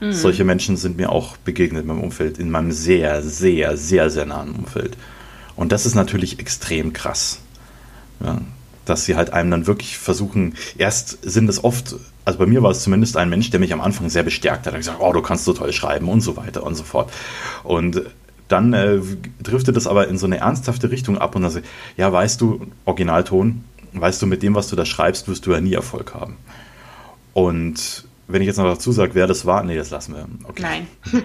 [0.00, 0.12] Mhm.
[0.12, 4.26] Solche Menschen sind mir auch begegnet in meinem Umfeld, in meinem sehr, sehr, sehr, sehr
[4.26, 4.96] nahen Umfeld.
[5.56, 7.40] Und das ist natürlich extrem krass.
[8.20, 8.40] Ja,
[8.84, 12.70] dass sie halt einem dann wirklich versuchen, erst sind es oft, also bei mir war
[12.70, 15.20] es zumindest ein Mensch, der mich am Anfang sehr bestärkt hat, hat gesagt, oh, du
[15.20, 17.12] kannst so toll schreiben und so weiter und so fort.
[17.64, 18.02] Und
[18.48, 18.98] dann äh,
[19.42, 22.66] driftet es aber in so eine ernsthafte Richtung ab und dann sagt, ja, weißt du,
[22.86, 26.36] Originalton, weißt du, mit dem, was du da schreibst, wirst du ja nie Erfolg haben.
[27.34, 30.26] Und wenn ich jetzt noch dazu sage, wer das war, nee, das lassen wir.
[30.44, 30.62] Okay.
[30.62, 30.86] Nein.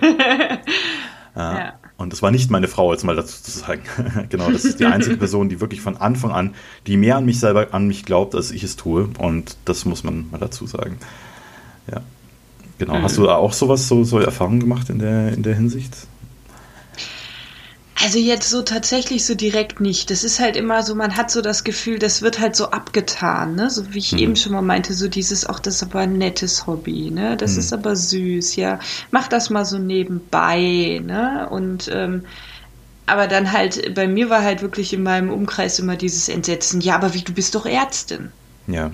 [1.36, 1.58] ja.
[1.58, 1.74] ja.
[1.98, 3.82] Und das war nicht meine Frau, jetzt mal dazu zu sagen.
[4.30, 6.56] genau, das ist die einzige Person, die wirklich von Anfang an,
[6.88, 9.10] die mehr an mich selber, an mich glaubt, als ich es tue.
[9.20, 10.98] Und das muss man mal dazu sagen.
[11.92, 12.02] Ja.
[12.78, 12.98] Genau.
[12.98, 13.04] Mhm.
[13.04, 15.96] Hast du auch sowas, so, so Erfahrungen gemacht in der, in der Hinsicht?
[18.04, 20.10] Also jetzt so tatsächlich so direkt nicht.
[20.10, 23.56] Das ist halt immer so, man hat so das Gefühl, das wird halt so abgetan,
[23.56, 23.70] ne?
[23.70, 24.18] So wie ich mhm.
[24.18, 27.38] eben schon mal meinte, so dieses, auch das ist aber ein nettes Hobby, ne?
[27.38, 27.60] Das mhm.
[27.60, 28.80] ist aber süß, ja.
[29.12, 31.48] Mach das mal so nebenbei, ne?
[31.50, 32.26] Und ähm,
[33.06, 36.96] aber dann halt, bei mir war halt wirklich in meinem Umkreis immer dieses Entsetzen, ja,
[36.96, 38.34] aber wie, du bist doch Ärztin.
[38.68, 38.92] Ja.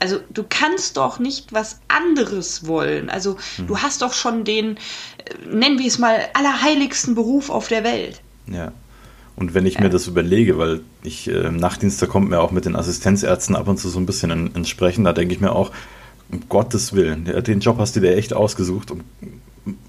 [0.00, 3.08] Also du kannst doch nicht was anderes wollen.
[3.08, 3.68] Also mhm.
[3.68, 4.78] du hast doch schon den, äh,
[5.50, 8.20] nennen wir es mal, allerheiligsten Beruf auf der Welt.
[8.46, 8.72] Ja.
[9.36, 9.82] Und wenn ich ja.
[9.82, 13.56] mir das überlege, weil ich äh, im Nachtdienst, da kommt mir auch mit den Assistenzärzten
[13.56, 15.70] ab und zu so ein bisschen in, ins Sprechen, da denke ich mir auch,
[16.30, 19.02] um Gottes Willen, den Job hast du dir echt ausgesucht und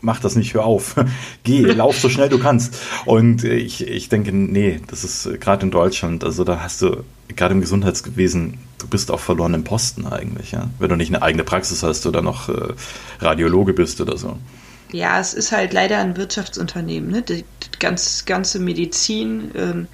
[0.01, 0.95] mach das nicht, hör auf.
[1.43, 2.77] Geh, lauf so schnell du kannst.
[3.05, 7.03] Und ich, ich denke, nee, das ist äh, gerade in Deutschland, also da hast du,
[7.35, 10.69] gerade im Gesundheitswesen, du bist auf verlorenen Posten eigentlich, ja.
[10.79, 12.73] Wenn du nicht eine eigene Praxis hast oder noch äh,
[13.19, 14.37] Radiologe bist oder so.
[14.91, 17.09] Ja, es ist halt leider ein Wirtschaftsunternehmen.
[17.09, 17.21] Ne?
[17.21, 19.87] Die, die ganz, ganze Medizin ähm,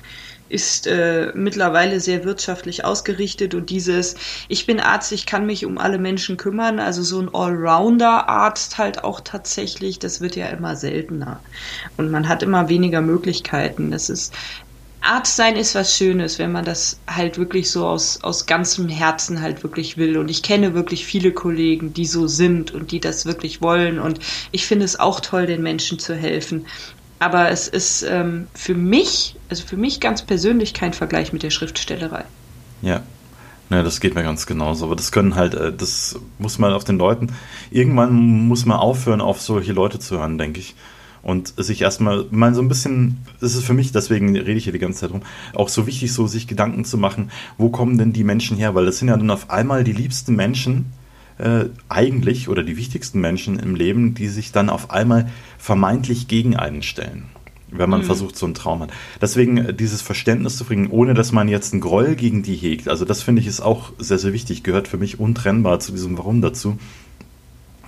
[0.50, 4.16] ist äh, mittlerweile sehr wirtschaftlich ausgerichtet und dieses,
[4.48, 9.04] ich bin Arzt, ich kann mich um alle Menschen kümmern, also so ein Allrounder-Arzt halt
[9.04, 11.42] auch tatsächlich, das wird ja immer seltener.
[11.98, 13.92] Und man hat immer weniger Möglichkeiten.
[13.92, 14.34] Das ist
[15.02, 19.42] Arzt sein ist was Schönes, wenn man das halt wirklich so aus, aus ganzem Herzen
[19.42, 20.18] halt wirklich will.
[20.18, 24.00] Und ich kenne wirklich viele Kollegen, die so sind und die das wirklich wollen.
[24.00, 24.20] Und
[24.52, 26.66] ich finde es auch toll, den Menschen zu helfen.
[27.20, 31.52] Aber es ist ähm, für mich, also für mich ganz persönlich kein Vergleich mit der
[31.52, 32.26] Schriftstellerei.
[32.82, 33.04] Ja.
[33.70, 34.86] Ja, das geht mir ganz genauso.
[34.86, 37.34] Aber das können halt, äh, das muss man auf den Leuten,
[37.70, 38.14] irgendwann
[38.48, 40.76] muss man aufhören, auf solche Leute zu hören, denke ich
[41.28, 44.80] und sich erstmal mal so ein bisschen, ist für mich, deswegen rede ich hier die
[44.80, 48.24] ganze Zeit rum, auch so wichtig, so sich Gedanken zu machen, wo kommen denn die
[48.24, 48.76] Menschen her?
[48.76, 50.86] Weil das sind ja dann auf einmal die liebsten Menschen,
[51.38, 56.56] äh, eigentlich, oder die wichtigsten Menschen im Leben, die sich dann auf einmal vermeintlich gegen
[56.56, 57.26] einen stellen
[57.70, 58.06] wenn man mhm.
[58.06, 58.92] versucht, so einen Traum hat.
[59.20, 62.88] Deswegen äh, dieses Verständnis zu bringen, ohne dass man jetzt einen Groll gegen die hegt.
[62.88, 66.18] Also das finde ich ist auch sehr, sehr wichtig, gehört für mich untrennbar zu diesem
[66.18, 66.78] Warum dazu.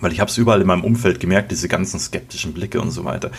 [0.02, 3.06] Weil ich habe es überall in meinem Umfeld gemerkt, diese ganzen skeptischen Blicke und so
[3.06, 3.32] weiter.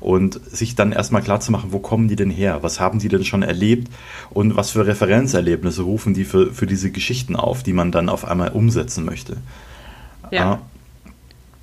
[0.00, 2.58] Und sich dann erstmal klar zu machen, wo kommen die denn her?
[2.62, 3.88] Was haben die denn schon erlebt?
[4.30, 8.26] Und was für Referenzerlebnisse rufen die für, für diese Geschichten auf, die man dann auf
[8.26, 9.38] einmal umsetzen möchte?
[10.30, 10.60] Ja.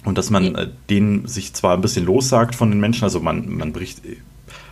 [0.04, 3.50] Und dass man äh, denen sich zwar ein bisschen lossagt von den Menschen, also man,
[3.50, 4.02] man bricht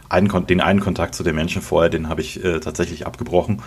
[0.09, 3.61] einen, den einen Kontakt zu den Menschen vorher, den habe ich äh, tatsächlich abgebrochen,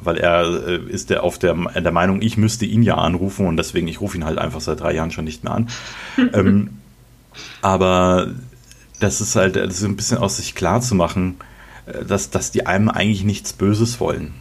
[0.00, 3.56] weil er äh, ist der auf der, der Meinung, ich müsste ihn ja anrufen und
[3.56, 5.68] deswegen, ich rufe ihn halt einfach seit drei Jahren schon nicht mehr an.
[6.32, 6.78] ähm,
[7.62, 8.28] aber
[8.98, 11.36] das ist halt das ist ein bisschen aus sich klar zu machen,
[11.86, 14.34] äh, dass, dass die einem eigentlich nichts Böses wollen.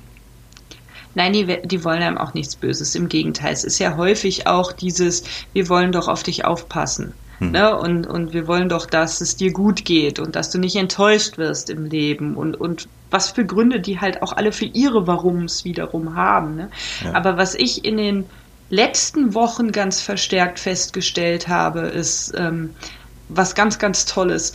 [1.16, 2.96] Nein, die, die wollen einem auch nichts Böses.
[2.96, 7.14] Im Gegenteil, es ist ja häufig auch dieses, wir wollen doch auf dich aufpassen.
[7.40, 7.52] Hm.
[7.52, 7.78] Ne?
[7.78, 11.38] Und, und wir wollen doch, dass es dir gut geht und dass du nicht enttäuscht
[11.38, 15.66] wirst im Leben und, und was für Gründe die halt auch alle für ihre Warums
[15.66, 16.56] wiederum haben.
[16.56, 16.70] Ne?
[17.04, 17.14] Ja.
[17.14, 18.26] Aber was ich in den
[18.70, 22.76] letzten Wochen ganz verstärkt festgestellt habe, ist ähm,
[23.30, 24.54] was ganz, ganz Tolles.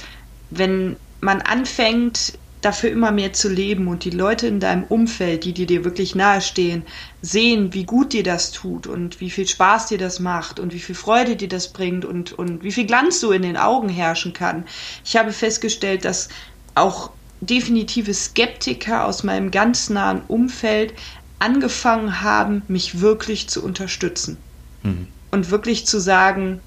[0.50, 5.52] Wenn man anfängt, dafür immer mehr zu leben und die Leute in deinem Umfeld, die,
[5.52, 6.84] die dir wirklich nahestehen,
[7.20, 10.80] sehen, wie gut dir das tut und wie viel Spaß dir das macht und wie
[10.80, 14.32] viel Freude dir das bringt und, und wie viel Glanz du in den Augen herrschen
[14.32, 14.64] kann.
[15.04, 16.28] Ich habe festgestellt, dass
[16.74, 20.94] auch definitive Skeptiker aus meinem ganz nahen Umfeld
[21.38, 24.38] angefangen haben, mich wirklich zu unterstützen.
[24.82, 25.08] Mhm.
[25.30, 26.60] Und wirklich zu sagen,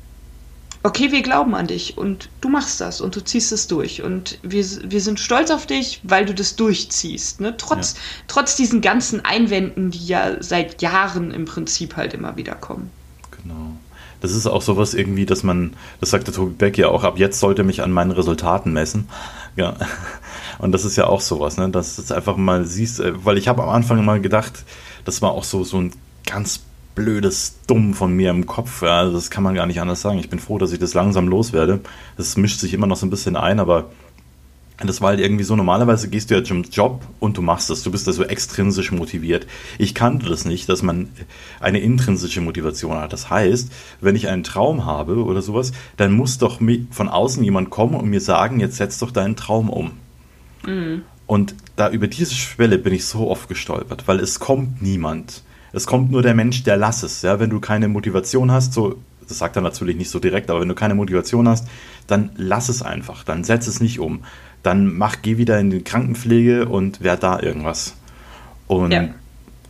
[0.83, 4.01] okay, wir glauben an dich und du machst das und du ziehst es durch.
[4.01, 7.41] Und wir, wir sind stolz auf dich, weil du das durchziehst.
[7.41, 7.55] Ne?
[7.57, 7.99] Trotz, ja.
[8.27, 12.91] trotz diesen ganzen Einwänden, die ja seit Jahren im Prinzip halt immer wieder kommen.
[13.43, 13.77] Genau.
[14.19, 17.39] Das ist auch sowas irgendwie, dass man, das sagte Tobi Beck ja auch, ab jetzt
[17.39, 19.09] sollte mich an meinen Resultaten messen.
[19.55, 19.75] Ja.
[20.59, 21.69] Und das ist ja auch sowas, ne?
[21.69, 24.63] dass du es einfach mal siehst, äh, weil ich habe am Anfang mal gedacht,
[25.05, 25.93] das war auch so, so ein
[26.25, 26.61] ganz
[26.97, 28.81] blödes Dumm von mir im Kopf.
[28.81, 30.17] Ja, also das kann man gar nicht anders sagen.
[30.17, 31.79] Ich bin froh, dass ich das langsam loswerde.
[32.17, 33.91] Das mischt sich immer noch so ein bisschen ein, aber
[34.79, 37.83] das war halt irgendwie so, normalerweise gehst du ja zum Job und du machst es.
[37.83, 39.45] Du bist also extrinsisch motiviert.
[39.77, 41.09] Ich kannte das nicht, dass man
[41.59, 43.13] eine intrinsische Motivation hat.
[43.13, 46.59] Das heißt, wenn ich einen Traum habe oder sowas, dann muss doch
[46.91, 49.91] von außen jemand kommen und mir sagen, jetzt setz doch deinen Traum um.
[50.65, 51.03] Mhm.
[51.27, 55.43] Und da über diese Schwelle bin ich so oft gestolpert, weil es kommt niemand.
[55.77, 57.21] Es kommt nur der Mensch, der lass es.
[57.21, 60.61] Ja, wenn du keine Motivation hast, so, das sagt er natürlich nicht so direkt, aber
[60.61, 61.67] wenn du keine Motivation hast,
[62.07, 63.23] dann lass es einfach.
[63.23, 64.23] Dann setz es nicht um.
[64.63, 67.95] Dann mach, geh wieder in die Krankenpflege und wer da irgendwas.
[68.65, 69.09] Und ja.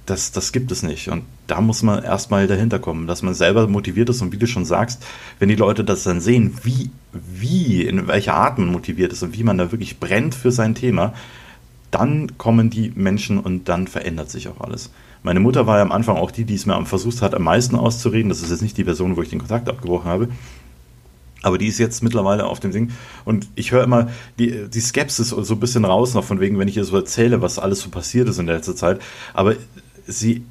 [0.05, 1.09] das, das gibt es nicht.
[1.09, 4.47] Und da muss man erstmal dahinter kommen, dass man selber motiviert ist und wie du
[4.47, 5.05] schon sagst,
[5.39, 9.37] wenn die Leute das dann sehen, wie, wie, in welcher Art man motiviert ist und
[9.37, 11.13] wie man da wirklich brennt für sein Thema,
[11.91, 14.91] dann kommen die Menschen und dann verändert sich auch alles.
[15.23, 17.75] Meine Mutter war ja am Anfang auch die, die es mir versucht hat, am meisten
[17.75, 18.30] auszureden.
[18.30, 20.30] Das ist jetzt nicht die Person, wo ich den Kontakt abgebrochen habe.
[21.43, 22.91] Aber die ist jetzt mittlerweile auf dem Ding.
[23.25, 26.67] Und ich höre immer die, die Skepsis so ein bisschen raus, noch von wegen, wenn
[26.67, 29.01] ich ihr so erzähle, was alles so passiert ist in der letzten Zeit.
[29.34, 29.56] Aber
[30.08, 30.43] sie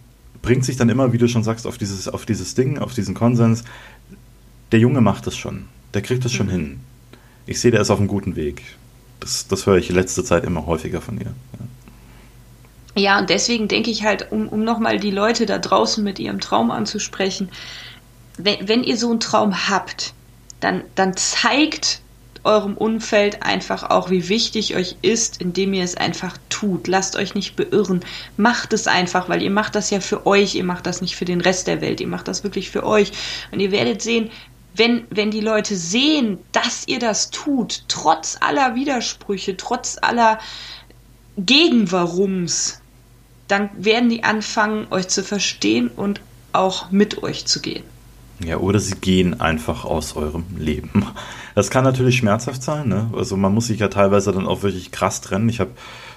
[0.42, 3.14] bringt sich dann immer, wie du schon sagst, auf dieses, auf dieses Ding, auf diesen
[3.14, 3.64] Konsens.
[4.72, 5.64] Der Junge macht das schon.
[5.94, 6.50] Der kriegt das schon mhm.
[6.50, 6.80] hin.
[7.46, 8.62] Ich sehe, der ist auf einem guten Weg.
[9.20, 11.26] Das, das höre ich letzte Zeit immer häufiger von ihr.
[11.26, 11.66] Ja,
[12.96, 16.40] ja und deswegen denke ich halt, um, um nochmal die Leute da draußen mit ihrem
[16.40, 17.50] Traum anzusprechen,
[18.38, 20.12] wenn, wenn ihr so einen Traum habt,
[20.60, 22.00] dann, dann zeigt
[22.46, 26.86] eurem Umfeld einfach auch, wie wichtig euch ist, indem ihr es einfach tut.
[26.86, 28.04] Lasst euch nicht beirren.
[28.36, 30.54] Macht es einfach, weil ihr macht das ja für euch.
[30.54, 32.00] Ihr macht das nicht für den Rest der Welt.
[32.00, 33.12] Ihr macht das wirklich für euch.
[33.50, 34.30] Und ihr werdet sehen,
[34.74, 40.38] wenn, wenn die Leute sehen, dass ihr das tut, trotz aller Widersprüche, trotz aller
[41.36, 42.80] Gegenwarums,
[43.48, 46.20] dann werden die anfangen, euch zu verstehen und
[46.52, 47.84] auch mit euch zu gehen.
[48.44, 51.06] Ja, oder sie gehen einfach aus eurem Leben.
[51.54, 52.88] Das kann natürlich schmerzhaft sein.
[52.88, 53.10] Ne?
[53.16, 55.48] Also man muss sich ja teilweise dann auch wirklich krass trennen.
[55.48, 55.70] Ich habe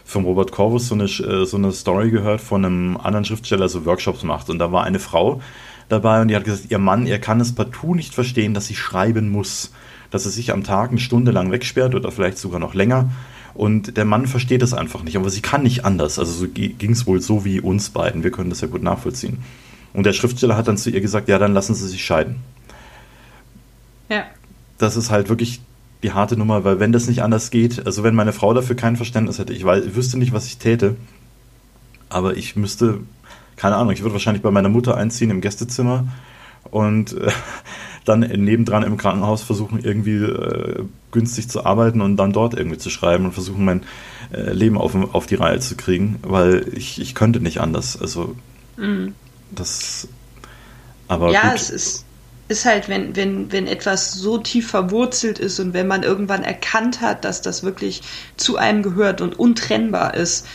[0.04, 3.70] vom Robert Corvus so eine, äh, so eine Story gehört von einem anderen Schriftsteller, der
[3.70, 4.50] so Workshops macht.
[4.50, 5.42] Und da war eine Frau
[5.88, 8.76] dabei und die hat gesagt, ihr Mann, er kann es partout nicht verstehen, dass sie
[8.76, 9.72] schreiben muss.
[10.12, 13.10] Dass er sich am Tag eine Stunde lang wegsperrt oder vielleicht sogar noch länger.
[13.60, 15.18] Und der Mann versteht es einfach nicht.
[15.18, 16.18] Aber sie kann nicht anders.
[16.18, 18.24] Also so ging es wohl so wie uns beiden.
[18.24, 19.40] Wir können das ja gut nachvollziehen.
[19.92, 22.38] Und der Schriftsteller hat dann zu ihr gesagt, ja, dann lassen Sie sich scheiden.
[24.08, 24.24] Ja.
[24.78, 25.60] Das ist halt wirklich
[26.04, 28.96] die harte Nummer, weil wenn das nicht anders geht, also wenn meine Frau dafür kein
[28.96, 30.96] Verständnis hätte, ich, weiß, ich wüsste nicht, was ich täte,
[32.08, 33.02] aber ich müsste,
[33.58, 36.08] keine Ahnung, ich würde wahrscheinlich bei meiner Mutter einziehen im Gästezimmer
[36.72, 37.30] und äh,
[38.06, 42.90] dann nebendran im Krankenhaus versuchen, irgendwie äh, günstig zu arbeiten und dann dort irgendwie zu
[42.90, 43.84] schreiben und versuchen, mein
[44.32, 48.00] äh, Leben auf, auf die Reihe zu kriegen, weil ich, ich könnte nicht anders.
[48.00, 48.36] Also
[48.78, 49.14] mhm.
[49.52, 50.08] Das,
[51.08, 51.56] aber ja, gut.
[51.56, 52.06] es ist,
[52.50, 57.02] ist halt, wenn, wenn, wenn etwas so tief verwurzelt ist und wenn man irgendwann erkannt
[57.02, 58.02] hat, dass das wirklich
[58.38, 60.48] zu einem gehört und untrennbar ist,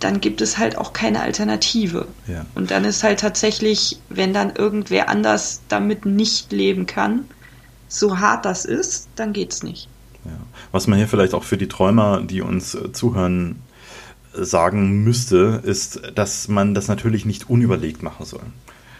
[0.00, 2.06] dann gibt es halt auch keine Alternative.
[2.26, 2.44] Ja.
[2.54, 7.24] Und dann ist halt tatsächlich, wenn dann irgendwer anders damit nicht leben kann,
[7.88, 9.88] so hart das ist, dann geht's nicht.
[10.24, 10.32] Ja.
[10.72, 13.62] Was man hier vielleicht auch für die Träumer, die uns äh, zuhören,
[14.38, 18.42] sagen müsste, ist, dass man das natürlich nicht unüberlegt machen soll.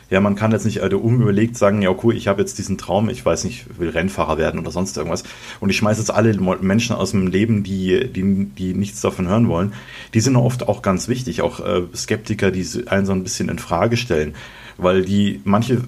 [0.09, 3.09] Ja, man kann jetzt nicht also unüberlegt sagen, ja, cool, ich habe jetzt diesen Traum,
[3.09, 5.25] ich weiß nicht, will Rennfahrer werden oder sonst irgendwas.
[5.59, 9.49] Und ich schmeiße jetzt alle Menschen aus dem Leben, die, die, die nichts davon hören
[9.49, 9.73] wollen.
[10.15, 13.59] Die sind oft auch ganz wichtig, auch äh, Skeptiker, die einen so ein bisschen in
[13.59, 14.35] Frage stellen.
[14.77, 15.83] Weil die, manche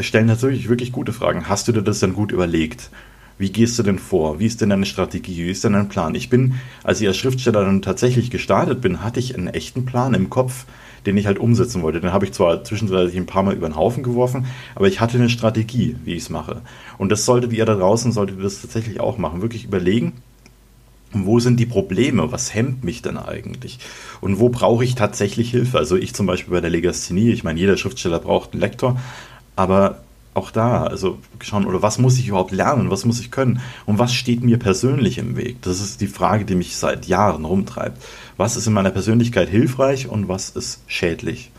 [0.00, 1.48] stellen natürlich wirklich gute Fragen.
[1.48, 2.90] Hast du dir das dann gut überlegt?
[3.38, 4.38] Wie gehst du denn vor?
[4.38, 5.44] Wie ist denn deine Strategie?
[5.44, 6.14] Wie ist denn dein Plan?
[6.14, 10.14] Ich bin, als ich als Schriftsteller dann tatsächlich gestartet bin, hatte ich einen echten Plan
[10.14, 10.66] im Kopf,
[11.06, 12.00] den ich halt umsetzen wollte.
[12.00, 15.18] Den habe ich zwar zwischenzeitlich ein paar Mal über den Haufen geworfen, aber ich hatte
[15.18, 16.62] eine Strategie, wie ich es mache.
[16.98, 19.42] Und das solltet ihr da draußen, solltet ihr das tatsächlich auch machen.
[19.42, 20.14] Wirklich überlegen,
[21.12, 22.32] wo sind die Probleme?
[22.32, 23.78] Was hemmt mich denn eigentlich?
[24.20, 25.78] Und wo brauche ich tatsächlich Hilfe?
[25.78, 29.00] Also ich zum Beispiel bei der Legasthenie, ich meine, jeder Schriftsteller braucht einen Lektor,
[29.56, 30.03] aber
[30.34, 33.98] auch da, also schauen, oder was muss ich überhaupt lernen, was muss ich können und
[33.98, 35.62] was steht mir persönlich im Weg?
[35.62, 38.02] Das ist die Frage, die mich seit Jahren rumtreibt.
[38.36, 41.52] Was ist in meiner Persönlichkeit hilfreich und was ist schädlich?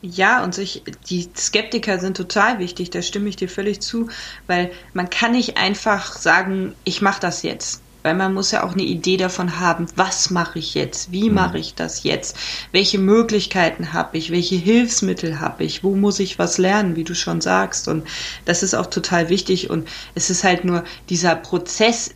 [0.00, 4.08] Ja, und sich, die Skeptiker sind total wichtig, da stimme ich dir völlig zu,
[4.46, 8.74] weil man kann nicht einfach sagen, ich mache das jetzt weil man muss ja auch
[8.74, 11.34] eine Idee davon haben, was mache ich jetzt, wie mhm.
[11.34, 12.36] mache ich das jetzt,
[12.70, 17.14] welche Möglichkeiten habe ich, welche Hilfsmittel habe ich, wo muss ich was lernen, wie du
[17.14, 17.88] schon sagst.
[17.88, 18.06] Und
[18.44, 19.70] das ist auch total wichtig.
[19.70, 22.14] Und es ist halt nur dieser Prozess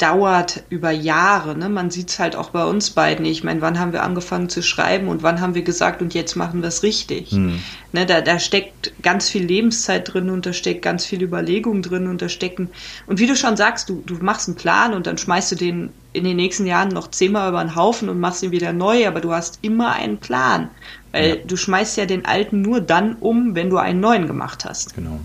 [0.00, 1.56] dauert über Jahre.
[1.56, 1.68] Ne?
[1.68, 3.26] Man sieht es halt auch bei uns beiden.
[3.26, 6.36] Ich meine, wann haben wir angefangen zu schreiben und wann haben wir gesagt, und jetzt
[6.36, 7.30] machen wir es richtig.
[7.32, 7.60] Hm.
[7.92, 12.06] Ne, da, da steckt ganz viel Lebenszeit drin und da steckt ganz viel Überlegung drin
[12.06, 12.70] und da stecken.
[13.06, 15.90] Und wie du schon sagst, du, du machst einen Plan und dann schmeißt du den
[16.12, 19.20] in den nächsten Jahren noch zehnmal über den Haufen und machst ihn wieder neu, aber
[19.20, 20.70] du hast immer einen Plan.
[21.12, 21.36] Weil ja.
[21.46, 24.94] du schmeißt ja den alten nur dann um, wenn du einen neuen gemacht hast.
[24.94, 25.20] Genau.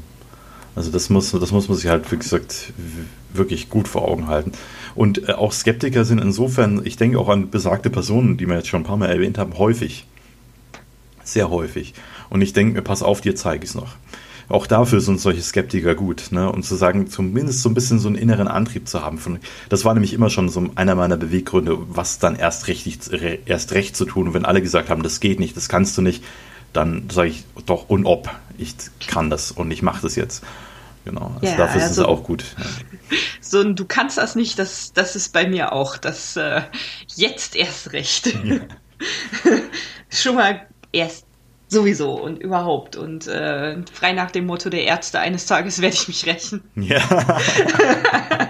[0.76, 2.74] Also das muss, das muss man sich halt, wie gesagt,
[3.34, 4.52] wirklich gut vor Augen halten.
[4.94, 8.68] Und äh, auch Skeptiker sind insofern, ich denke auch an besagte Personen, die wir jetzt
[8.68, 10.06] schon ein paar Mal erwähnt haben, häufig.
[11.24, 11.94] Sehr häufig.
[12.30, 13.96] Und ich denke mir, pass auf, dir zeige ich es noch.
[14.48, 16.52] Auch dafür sind solche Skeptiker gut, ne?
[16.52, 19.18] Und zu sagen, zumindest so ein bisschen so einen inneren Antrieb zu haben.
[19.18, 23.00] Von, das war nämlich immer schon so einer meiner Beweggründe, was dann erst richtig,
[23.46, 24.28] erst recht zu tun.
[24.28, 26.24] Und wenn alle gesagt haben, das geht nicht, das kannst du nicht,
[26.74, 28.30] dann sage ich doch und ob.
[28.58, 28.76] Ich
[29.08, 30.44] kann das und ich mache das jetzt.
[31.06, 32.44] Genau, also ja, dafür ist also, es auch gut.
[33.40, 35.98] So ein Du kannst das nicht, das, das ist bei mir auch.
[35.98, 36.64] Das äh,
[37.16, 38.36] jetzt erst recht.
[38.44, 38.60] Ja.
[40.10, 41.28] Schon mal erst
[41.68, 42.96] sowieso und überhaupt.
[42.96, 46.64] Und äh, frei nach dem Motto der Ärzte, eines Tages werde ich mich rächen.
[46.76, 47.02] Ja.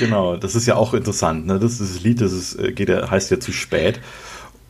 [0.00, 1.46] genau, das ist ja auch interessant.
[1.46, 1.60] Ne?
[1.60, 4.00] Das, das Lied, das ist, äh, geht, heißt ja zu spät.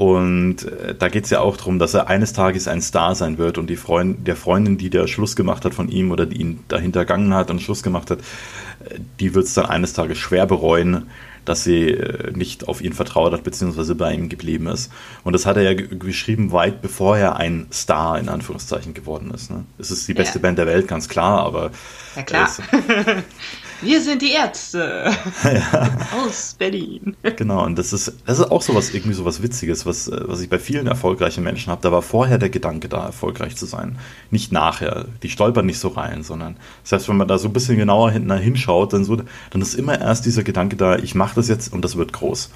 [0.01, 3.37] Und äh, da geht es ja auch darum, dass er eines Tages ein Star sein
[3.37, 6.41] wird und die Freund, der Freundin, die der Schluss gemacht hat von ihm oder die
[6.41, 10.17] ihn dahinter gegangen hat und Schluss gemacht hat, äh, die wird es dann eines Tages
[10.17, 11.09] schwer bereuen,
[11.45, 14.91] dass sie äh, nicht auf ihn vertraut hat, beziehungsweise bei ihm geblieben ist.
[15.23, 19.51] Und das hat er ja geschrieben, weit bevor er ein Star in Anführungszeichen geworden ist.
[19.51, 19.67] Ne?
[19.79, 20.43] Es ist die beste ja.
[20.43, 21.73] Band der Welt, ganz klar, aber.
[22.17, 22.49] Ja, klar.
[23.83, 25.11] Wir sind die Ärzte
[25.45, 25.91] ja.
[26.25, 27.17] aus Berlin.
[27.37, 30.51] Genau, und das ist, das ist auch sowas, irgendwie sowas Witziges, was, äh, was ich
[30.51, 31.81] bei vielen erfolgreichen Menschen habe.
[31.81, 33.99] Da war vorher der Gedanke da, erfolgreich zu sein.
[34.31, 35.07] Nicht nachher.
[35.23, 36.57] Die stolpern nicht so rein, sondern
[36.91, 39.99] heißt, wenn man da so ein bisschen genauer hinten hinschaut, dann, so, dann ist immer
[39.99, 42.51] erst dieser Gedanke da, ich mache das jetzt und das wird groß.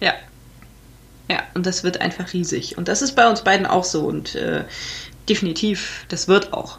[0.00, 0.12] Ja.
[1.28, 2.78] Ja, und das wird einfach riesig.
[2.78, 4.04] Und das ist bei uns beiden auch so.
[4.06, 4.64] Und äh,
[5.28, 6.78] definitiv, das wird auch.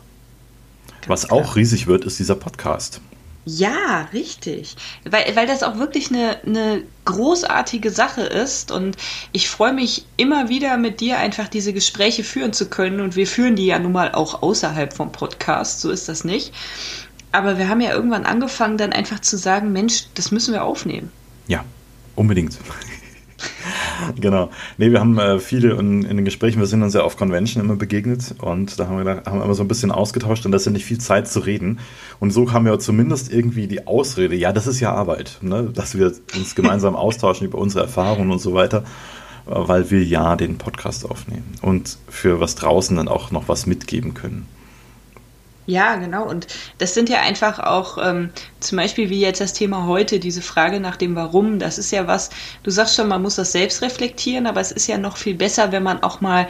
[1.02, 1.40] Ganz was klar.
[1.40, 3.02] auch riesig wird, ist dieser Podcast.
[3.50, 4.76] Ja, richtig.
[5.10, 8.98] Weil, weil das auch wirklich eine, eine großartige Sache ist und
[9.32, 13.26] ich freue mich immer wieder mit dir einfach diese Gespräche führen zu können und wir
[13.26, 16.54] führen die ja nun mal auch außerhalb vom Podcast, so ist das nicht.
[17.32, 21.10] Aber wir haben ja irgendwann angefangen, dann einfach zu sagen, Mensch, das müssen wir aufnehmen.
[21.48, 21.64] Ja,
[22.18, 22.58] unbedingt.
[24.20, 24.50] genau.
[24.78, 27.64] Nee, wir haben äh, viele in, in, den Gesprächen, wir sind uns ja auf Convention
[27.64, 30.52] immer begegnet und da haben wir, da haben wir immer so ein bisschen ausgetauscht und
[30.52, 31.80] da ist ja nicht viel Zeit zu reden.
[32.20, 35.70] Und so kam ja zumindest irgendwie die Ausrede, ja, das ist ja Arbeit, ne?
[35.74, 38.84] dass wir uns gemeinsam austauschen über unsere Erfahrungen und so weiter,
[39.46, 43.66] äh, weil wir ja den Podcast aufnehmen und für was draußen dann auch noch was
[43.66, 44.48] mitgeben können.
[45.70, 46.26] Ja, genau.
[46.26, 50.42] Und das sind ja einfach auch ähm, zum Beispiel wie jetzt das Thema heute, diese
[50.42, 51.60] Frage nach dem Warum.
[51.60, 52.30] Das ist ja was,
[52.64, 55.74] du sagst schon, man muss das selbst reflektieren, aber es ist ja noch viel besser,
[55.74, 56.48] wenn man auch mal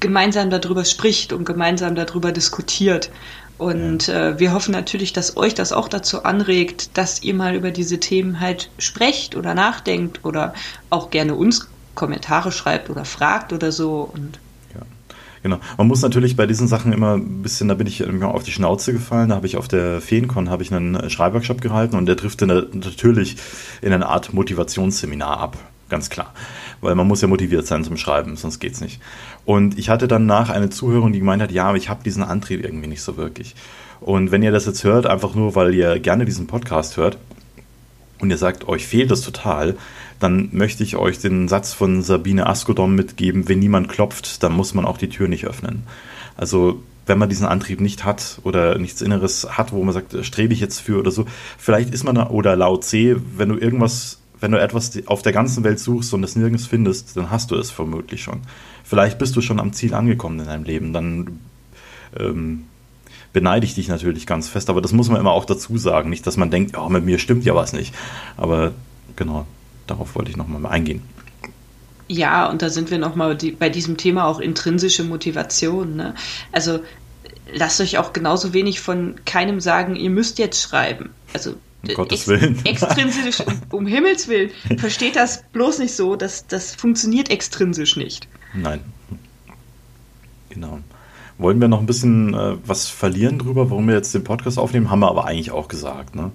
[0.00, 3.10] gemeinsam darüber spricht und gemeinsam darüber diskutiert.
[3.56, 7.70] Und äh, wir hoffen natürlich, dass euch das auch dazu anregt, dass ihr mal über
[7.70, 10.52] diese Themen halt sprecht oder nachdenkt oder
[10.90, 14.02] auch gerne uns Kommentare schreibt oder fragt oder so.
[14.02, 14.40] Und
[15.48, 15.60] Genau.
[15.78, 18.92] Man muss natürlich bei diesen Sachen immer ein bisschen, da bin ich auf die Schnauze
[18.92, 19.30] gefallen.
[19.30, 23.36] Da habe ich auf der Feencon habe ich einen Schreibworkshop gehalten und der trifft natürlich
[23.80, 25.56] in eine Art Motivationsseminar ab.
[25.88, 26.34] Ganz klar.
[26.82, 29.00] Weil man muss ja motiviert sein zum Schreiben, sonst geht's nicht.
[29.46, 32.62] Und ich hatte danach eine Zuhörerin, die gemeint hat, ja, aber ich habe diesen Antrieb
[32.62, 33.54] irgendwie nicht so wirklich.
[34.00, 37.16] Und wenn ihr das jetzt hört, einfach nur, weil ihr gerne diesen Podcast hört
[38.20, 39.76] und ihr sagt, euch fehlt das total,
[40.20, 44.74] dann möchte ich euch den Satz von Sabine Askodom mitgeben, wenn niemand klopft, dann muss
[44.74, 45.84] man auch die Tür nicht öffnen.
[46.36, 50.52] Also wenn man diesen Antrieb nicht hat oder nichts Inneres hat, wo man sagt, strebe
[50.52, 51.24] ich jetzt für oder so,
[51.56, 55.32] vielleicht ist man da, oder laut C, wenn du irgendwas, wenn du etwas auf der
[55.32, 58.40] ganzen Welt suchst und es nirgends findest, dann hast du es vermutlich schon.
[58.84, 61.40] Vielleicht bist du schon am Ziel angekommen in deinem Leben, dann
[62.18, 62.64] ähm,
[63.38, 66.10] beneide ich dich natürlich ganz fest, aber das muss man immer auch dazu sagen.
[66.10, 67.94] Nicht, dass man denkt, oh, mit mir stimmt ja was nicht.
[68.36, 68.72] Aber
[69.14, 69.46] genau,
[69.86, 71.02] darauf wollte ich nochmal eingehen.
[72.08, 75.94] Ja, und da sind wir nochmal die, bei diesem Thema auch intrinsische Motivation.
[75.94, 76.16] Ne?
[76.50, 76.80] Also
[77.52, 81.10] lasst euch auch genauso wenig von keinem sagen, ihr müsst jetzt schreiben.
[81.32, 81.54] Also
[81.86, 82.60] um Gottes Willen.
[82.64, 84.50] Extrinsisch, um, um, Himmels Willen.
[84.78, 88.26] Versteht das bloß nicht so, dass das funktioniert extrinsisch nicht.
[88.52, 88.80] Nein.
[90.48, 90.80] Genau.
[91.38, 94.90] Wollen wir noch ein bisschen äh, was verlieren drüber, warum wir jetzt den Podcast aufnehmen?
[94.90, 96.16] Haben wir aber eigentlich auch gesagt.
[96.16, 96.32] Ne?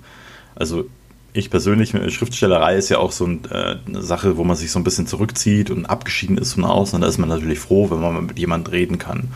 [0.55, 0.85] Also
[1.33, 4.83] ich persönlich, Schriftstellerei ist ja auch so äh, eine Sache, wo man sich so ein
[4.83, 6.95] bisschen zurückzieht und abgeschieden ist von außen.
[6.95, 9.29] Und da ist man natürlich froh, wenn man mit jemand reden kann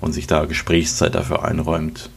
[0.00, 2.10] und sich da Gesprächszeit dafür einräumt.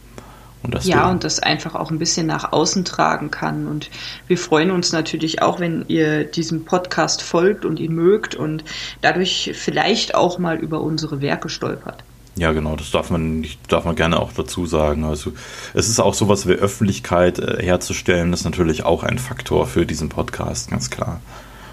[0.62, 3.68] Und das ja, und das einfach auch ein bisschen nach außen tragen kann.
[3.68, 3.90] Und
[4.26, 8.64] wir freuen uns natürlich auch, wenn ihr diesem Podcast folgt und ihn mögt und
[9.02, 12.02] dadurch vielleicht auch mal über unsere Werke stolpert.
[12.38, 15.02] Ja, genau, das darf man darf man gerne auch dazu sagen.
[15.02, 15.32] Also
[15.74, 19.84] es ist auch sowas wie Öffentlichkeit äh, herzustellen, das ist natürlich auch ein Faktor für
[19.84, 21.20] diesen Podcast, ganz klar.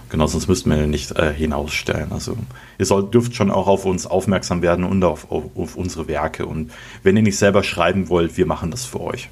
[0.10, 2.12] Genau, sonst müssten wir nicht äh, hinausstellen.
[2.12, 2.36] Also
[2.80, 6.48] ihr sollt, dürft schon auch auf uns aufmerksam werden und auf, auf, auf unsere Werke.
[6.48, 6.72] Und
[7.04, 9.30] wenn ihr nicht selber schreiben wollt, wir machen das für euch.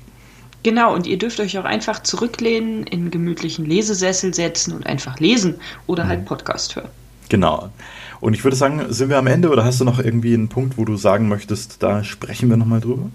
[0.61, 5.55] Genau, und ihr dürft euch auch einfach zurücklehnen, in gemütlichen Lesesessel setzen und einfach lesen
[5.87, 6.25] oder halt mhm.
[6.25, 6.89] Podcast hören.
[7.29, 7.69] Genau.
[8.23, 10.77] Und ich würde sagen, sind wir am Ende oder hast du noch irgendwie einen Punkt,
[10.77, 13.09] wo du sagen möchtest, da sprechen wir nochmal drüber?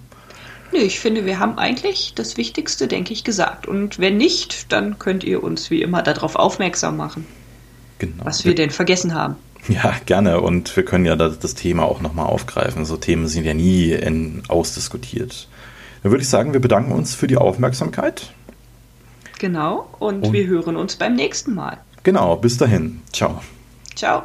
[0.70, 3.66] Nee, ich finde, wir haben eigentlich das Wichtigste, denke ich, gesagt.
[3.66, 7.24] Und wenn nicht, dann könnt ihr uns wie immer darauf aufmerksam machen,
[7.98, 8.22] genau.
[8.22, 9.36] was wir denn vergessen haben.
[9.66, 10.42] Ja, gerne.
[10.42, 12.84] Und wir können ja das Thema auch nochmal aufgreifen.
[12.84, 15.48] So Themen sind ja nie in, ausdiskutiert.
[16.02, 18.30] Dann würde ich sagen, wir bedanken uns für die Aufmerksamkeit.
[19.38, 19.88] Genau.
[20.00, 21.78] Und, und wir hören uns beim nächsten Mal.
[22.02, 22.36] Genau.
[22.36, 23.00] Bis dahin.
[23.10, 23.40] Ciao.
[23.94, 24.24] Ciao.